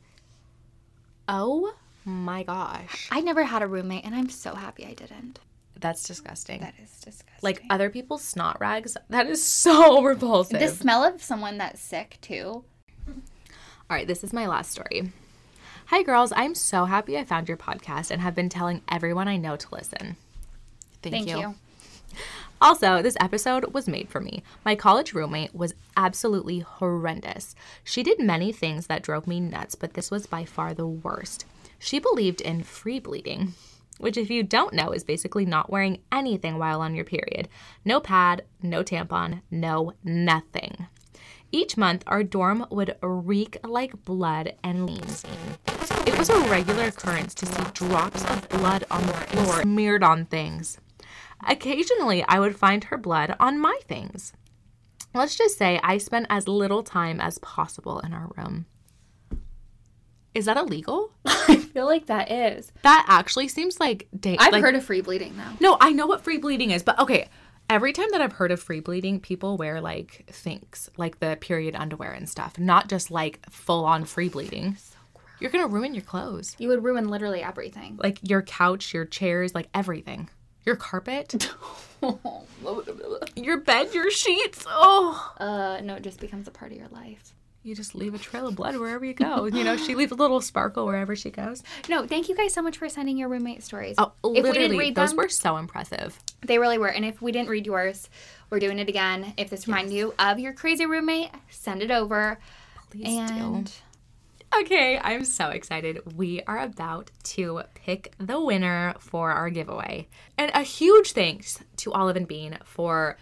Oh 1.27 1.73
my 2.05 2.43
gosh. 2.43 3.07
I 3.11 3.21
never 3.21 3.43
had 3.43 3.61
a 3.61 3.67
roommate, 3.67 4.05
and 4.05 4.15
I'm 4.15 4.29
so 4.29 4.55
happy 4.55 4.85
I 4.85 4.93
didn't. 4.93 5.39
That's 5.81 6.03
disgusting. 6.03 6.61
That 6.61 6.75
is 6.81 6.91
disgusting. 6.91 7.39
like 7.41 7.63
other 7.69 7.89
people's 7.89 8.23
snot 8.23 8.59
rags, 8.59 8.95
that 9.09 9.27
is 9.27 9.43
so 9.45 10.01
repulsive. 10.01 10.59
the 10.59 10.67
smell 10.67 11.03
of 11.03 11.21
someone 11.21 11.57
that's 11.57 11.81
sick 11.81 12.17
too. 12.21 12.63
All 13.07 13.97
right, 13.97 14.07
this 14.07 14.23
is 14.23 14.31
my 14.31 14.47
last 14.47 14.71
story. 14.71 15.11
Hi, 15.87 16.03
girls. 16.03 16.31
I'm 16.33 16.55
so 16.55 16.85
happy 16.85 17.17
I 17.17 17.25
found 17.25 17.49
your 17.49 17.57
podcast 17.57 18.11
and 18.11 18.21
have 18.21 18.33
been 18.33 18.47
telling 18.47 18.81
everyone 18.89 19.27
I 19.27 19.35
know 19.35 19.57
to 19.57 19.75
listen. 19.75 20.15
Thank, 21.01 21.27
Thank 21.27 21.29
you. 21.29 21.55
Also, 22.61 23.01
this 23.01 23.17
episode 23.19 23.73
was 23.73 23.87
made 23.87 24.07
for 24.07 24.21
me. 24.21 24.43
My 24.63 24.75
college 24.75 25.13
roommate 25.13 25.53
was 25.55 25.73
absolutely 25.97 26.59
horrendous. 26.59 27.55
She 27.83 28.03
did 28.03 28.19
many 28.19 28.51
things 28.51 28.87
that 28.87 29.01
drove 29.01 29.25
me 29.27 29.39
nuts, 29.39 29.75
but 29.75 29.95
this 29.95 30.11
was 30.11 30.27
by 30.27 30.45
far 30.45 30.73
the 30.73 30.87
worst. 30.87 31.45
She 31.79 31.97
believed 31.99 32.39
in 32.39 32.63
free 32.63 32.99
bleeding, 32.99 33.55
which, 34.01 34.17
if 34.17 34.29
you 34.29 34.43
don't 34.43 34.73
know, 34.73 34.91
is 34.91 35.03
basically 35.03 35.45
not 35.45 35.69
wearing 35.69 36.01
anything 36.11 36.57
while 36.57 36.81
on 36.81 36.95
your 36.95 37.05
period. 37.05 37.47
No 37.85 37.99
pad, 37.99 38.43
no 38.61 38.83
tampon, 38.83 39.41
no 39.49 39.93
nothing. 40.03 40.87
Each 41.51 41.75
month, 41.75 42.03
our 42.07 42.23
dorm 42.23 42.65
would 42.71 42.95
reek 43.01 43.57
like 43.63 44.03
blood 44.05 44.53
and 44.63 44.85
leans. 44.85 45.23
It 46.07 46.17
was 46.17 46.29
a 46.29 46.39
regular 46.49 46.85
occurrence 46.85 47.33
to 47.35 47.45
see 47.45 47.63
drops 47.73 48.23
of 48.25 48.47
blood 48.49 48.85
on 48.89 49.05
the 49.05 49.13
floor 49.13 49.61
smeared 49.61 50.03
on 50.03 50.25
things. 50.25 50.77
Occasionally, 51.47 52.23
I 52.27 52.39
would 52.39 52.55
find 52.55 52.85
her 52.85 52.97
blood 52.97 53.35
on 53.39 53.59
my 53.59 53.77
things. 53.87 54.33
Let's 55.13 55.35
just 55.35 55.57
say 55.57 55.79
I 55.83 55.97
spent 55.97 56.27
as 56.29 56.47
little 56.47 56.83
time 56.83 57.19
as 57.19 57.37
possible 57.39 57.99
in 57.99 58.13
our 58.13 58.31
room. 58.37 58.65
Is 60.33 60.45
that 60.45 60.57
illegal? 60.57 61.11
I 61.25 61.57
feel 61.57 61.85
like 61.85 62.05
that 62.07 62.31
is. 62.31 62.71
That 62.83 63.05
actually 63.09 63.47
seems 63.49 63.79
like 63.79 64.07
da- 64.17 64.37
I've 64.39 64.53
like- 64.53 64.63
heard 64.63 64.75
of 64.75 64.83
free 64.83 65.01
bleeding 65.01 65.35
though. 65.37 65.57
No, 65.59 65.77
I 65.81 65.91
know 65.91 66.07
what 66.07 66.23
free 66.23 66.37
bleeding 66.37 66.71
is, 66.71 66.83
but 66.83 66.97
okay. 66.99 67.27
Every 67.69 67.93
time 67.93 68.07
that 68.11 68.21
I've 68.21 68.33
heard 68.33 68.51
of 68.51 68.61
free 68.61 68.81
bleeding, 68.81 69.19
people 69.21 69.55
wear 69.55 69.79
like 69.79 70.25
things, 70.27 70.89
like 70.97 71.19
the 71.21 71.37
period 71.39 71.73
underwear 71.75 72.11
and 72.11 72.27
stuff, 72.27 72.59
not 72.59 72.89
just 72.89 73.11
like 73.11 73.39
full 73.49 73.85
on 73.85 74.03
free 74.03 74.27
bleeding. 74.27 74.75
So 74.75 74.97
You're 75.39 75.51
gonna 75.51 75.67
ruin 75.67 75.93
your 75.93 76.03
clothes, 76.03 76.55
You 76.59 76.67
would 76.69 76.83
ruin 76.83 77.07
literally 77.09 77.41
everything. 77.41 77.97
like 78.01 78.19
your 78.23 78.41
couch, 78.41 78.93
your 78.93 79.05
chairs, 79.05 79.55
like 79.55 79.69
everything. 79.73 80.29
Your 80.65 80.75
carpet, 80.75 81.49
your 83.35 83.57
bed, 83.61 83.93
your 83.93 84.11
sheets. 84.11 84.65
Oh, 84.67 85.33
Uh, 85.37 85.79
no, 85.81 85.95
it 85.95 86.03
just 86.03 86.19
becomes 86.19 86.47
a 86.47 86.51
part 86.51 86.71
of 86.71 86.77
your 86.77 86.87
life. 86.89 87.33
You 87.63 87.75
just 87.75 87.93
leave 87.93 88.13
a 88.15 88.17
trail 88.17 88.47
of 88.47 88.55
blood 88.55 88.75
wherever 88.77 89.05
you 89.05 89.13
go. 89.13 89.45
You 89.45 89.63
know, 89.63 89.77
she 89.77 89.93
leaves 89.95 90.11
a 90.11 90.15
little 90.15 90.41
sparkle 90.41 90.85
wherever 90.85 91.15
she 91.15 91.29
goes. 91.29 91.61
No, 91.89 92.07
thank 92.07 92.27
you 92.27 92.35
guys 92.35 92.53
so 92.53 92.61
much 92.61 92.77
for 92.77 92.89
sending 92.89 93.17
your 93.17 93.29
roommate 93.29 93.63
stories. 93.63 93.95
Oh, 93.97 94.13
if 94.23 94.43
literally, 94.43 94.49
we 94.49 94.53
didn't 94.53 94.77
read 94.77 94.95
those 94.95 95.09
them, 95.09 95.17
were 95.17 95.29
so 95.29 95.57
impressive. 95.57 96.17
they 96.45 96.57
really 96.57 96.77
were. 96.77 96.87
And 96.87 97.05
if 97.05 97.21
we 97.21 97.31
didn't 97.31 97.49
read 97.49 97.65
yours, 97.65 98.09
we're 98.49 98.59
doing 98.59 98.79
it 98.79 98.89
again. 98.89 99.33
If 99.37 99.49
this 99.49 99.67
reminded 99.67 99.93
you 99.93 100.13
of 100.17 100.39
your 100.39 100.53
crazy 100.53 100.85
roommate, 100.85 101.29
send 101.49 101.83
it 101.83 101.91
over. 101.91 102.39
Please 102.89 103.07
and 103.07 103.65
do. 103.65 103.71
Okay, 104.59 104.99
I'm 105.01 105.23
so 105.23 105.47
excited. 105.47 106.17
We 106.17 106.41
are 106.43 106.59
about 106.59 107.09
to 107.23 107.61
pick 107.73 108.13
the 108.19 108.41
winner 108.41 108.95
for 108.99 109.31
our 109.31 109.49
giveaway. 109.49 110.09
And 110.37 110.51
a 110.53 110.61
huge 110.61 111.13
thanks 111.13 111.59
to 111.77 111.93
Olive 111.93 112.17
and 112.17 112.27
Bean 112.27 112.57
for 112.65 113.17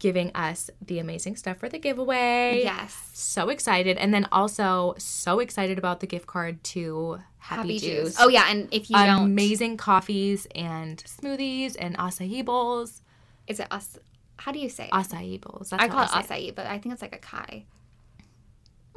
giving 0.00 0.32
us 0.34 0.68
the 0.84 0.98
amazing 0.98 1.36
stuff 1.36 1.58
for 1.58 1.68
the 1.68 1.78
giveaway. 1.78 2.62
yes, 2.64 2.96
So 3.12 3.48
excited. 3.50 3.96
And 3.98 4.12
then 4.12 4.26
also 4.32 4.94
so 4.98 5.38
excited 5.38 5.78
about 5.78 6.00
the 6.00 6.06
gift 6.08 6.26
card 6.26 6.64
to 6.64 7.20
Happy, 7.38 7.78
Juice. 7.78 8.16
Oh 8.18 8.28
yeah, 8.28 8.46
and 8.50 8.68
if 8.72 8.90
you 8.90 8.96
don't, 8.96 9.22
Amazing 9.26 9.76
coffees 9.76 10.46
and 10.54 10.98
smoothies 11.04 11.76
and 11.78 11.96
acai 11.96 12.44
bowls. 12.44 13.02
is 13.46 13.60
it 13.60 13.68
us? 13.70 13.98
How 14.36 14.52
do 14.52 14.58
you 14.58 14.68
say 14.68 14.84
it? 14.86 14.90
Acai 14.90 15.40
bowls. 15.40 15.70
That's 15.70 15.82
I 15.82 15.88
call 15.88 16.02
it 16.02 16.26
say 16.26 16.48
acai, 16.50 16.54
but 16.54 16.66
I 16.66 16.78
think 16.78 16.92
it's 16.92 17.02
like 17.02 17.14
a 17.14 17.18
kai. 17.18 17.64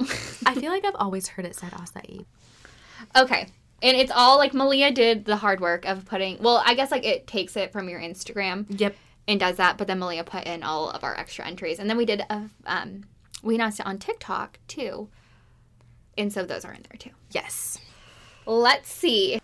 I 0.46 0.54
feel 0.54 0.70
like 0.72 0.84
I've 0.84 0.96
always 0.96 1.28
heard 1.28 1.44
it 1.44 1.54
said 1.54 1.70
acai. 1.72 2.24
Okay. 3.16 3.46
And 3.82 3.96
it's 3.96 4.10
all 4.14 4.38
like 4.38 4.54
Malia 4.54 4.90
did 4.90 5.24
the 5.26 5.36
hard 5.36 5.60
work 5.60 5.84
of 5.84 6.06
putting. 6.06 6.38
Well, 6.42 6.62
I 6.64 6.74
guess 6.74 6.90
like 6.90 7.04
it 7.04 7.26
takes 7.26 7.56
it 7.56 7.72
from 7.72 7.88
your 7.88 8.00
Instagram 8.00 8.66
Yep. 8.68 8.94
And 9.26 9.40
does 9.40 9.56
that, 9.56 9.78
but 9.78 9.86
then 9.86 9.98
Malia 9.98 10.24
put 10.24 10.44
in 10.44 10.62
all 10.62 10.90
of 10.90 11.04
our 11.04 11.16
extra 11.18 11.46
entries, 11.46 11.78
and 11.78 11.88
then 11.88 11.96
we 11.96 12.04
did 12.04 12.20
a 12.30 12.50
um 12.66 13.04
we 13.42 13.54
announced 13.54 13.80
it 13.80 13.86
on 13.86 13.98
TikTok 13.98 14.58
too, 14.68 15.08
and 16.16 16.32
so 16.32 16.44
those 16.44 16.64
are 16.64 16.72
in 16.72 16.82
there 16.90 16.98
too. 16.98 17.10
Yes. 17.30 17.78
Let's 18.46 18.92
see. 18.92 19.40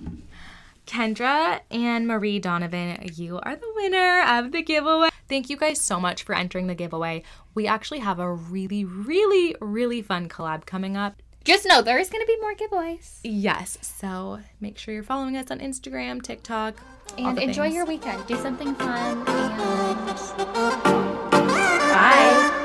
Kendra 0.87 1.61
and 1.71 2.07
Marie 2.07 2.39
Donovan, 2.39 3.11
you 3.15 3.39
are 3.43 3.57
the 3.57 3.73
winner 3.77 4.23
of 4.27 4.53
the 4.53 4.63
giveaway. 4.63 5.09
Thank 5.29 5.49
you 5.49 5.57
guys 5.57 5.81
so 5.81 6.01
much 6.01 6.25
for 6.25 6.35
entering 6.35 6.67
the 6.67 6.75
giveaway. 6.75 7.23
We 7.55 7.67
actually 7.67 8.01
have 8.01 8.19
a 8.19 8.31
really, 8.31 8.85
really, 8.85 9.55
really 9.61 10.03
fun 10.03 10.29
collab 10.29 10.67
coming 10.67 10.97
up. 10.97 11.23
Just 11.45 11.67
know 11.67 11.81
there's 11.83 12.11
gonna 12.11 12.27
be 12.27 12.37
more 12.41 12.55
giveaways, 12.55 13.19
Yes, 13.25 13.79
so 13.81 14.41
make 14.61 14.77
sure 14.79 14.93
you're 14.95 15.03
following 15.03 15.37
us 15.37 15.51
on 15.51 15.59
Instagram, 15.59 16.23
TikTok, 16.23 16.75
and 17.19 17.39
enjoy 17.39 17.63
things. 17.65 17.75
your 17.75 17.87
weekend. 17.87 18.27
Do 18.27 18.37
something 18.37 18.75
fun, 18.75 19.27
and 19.27 20.07
Bye. 21.91 22.57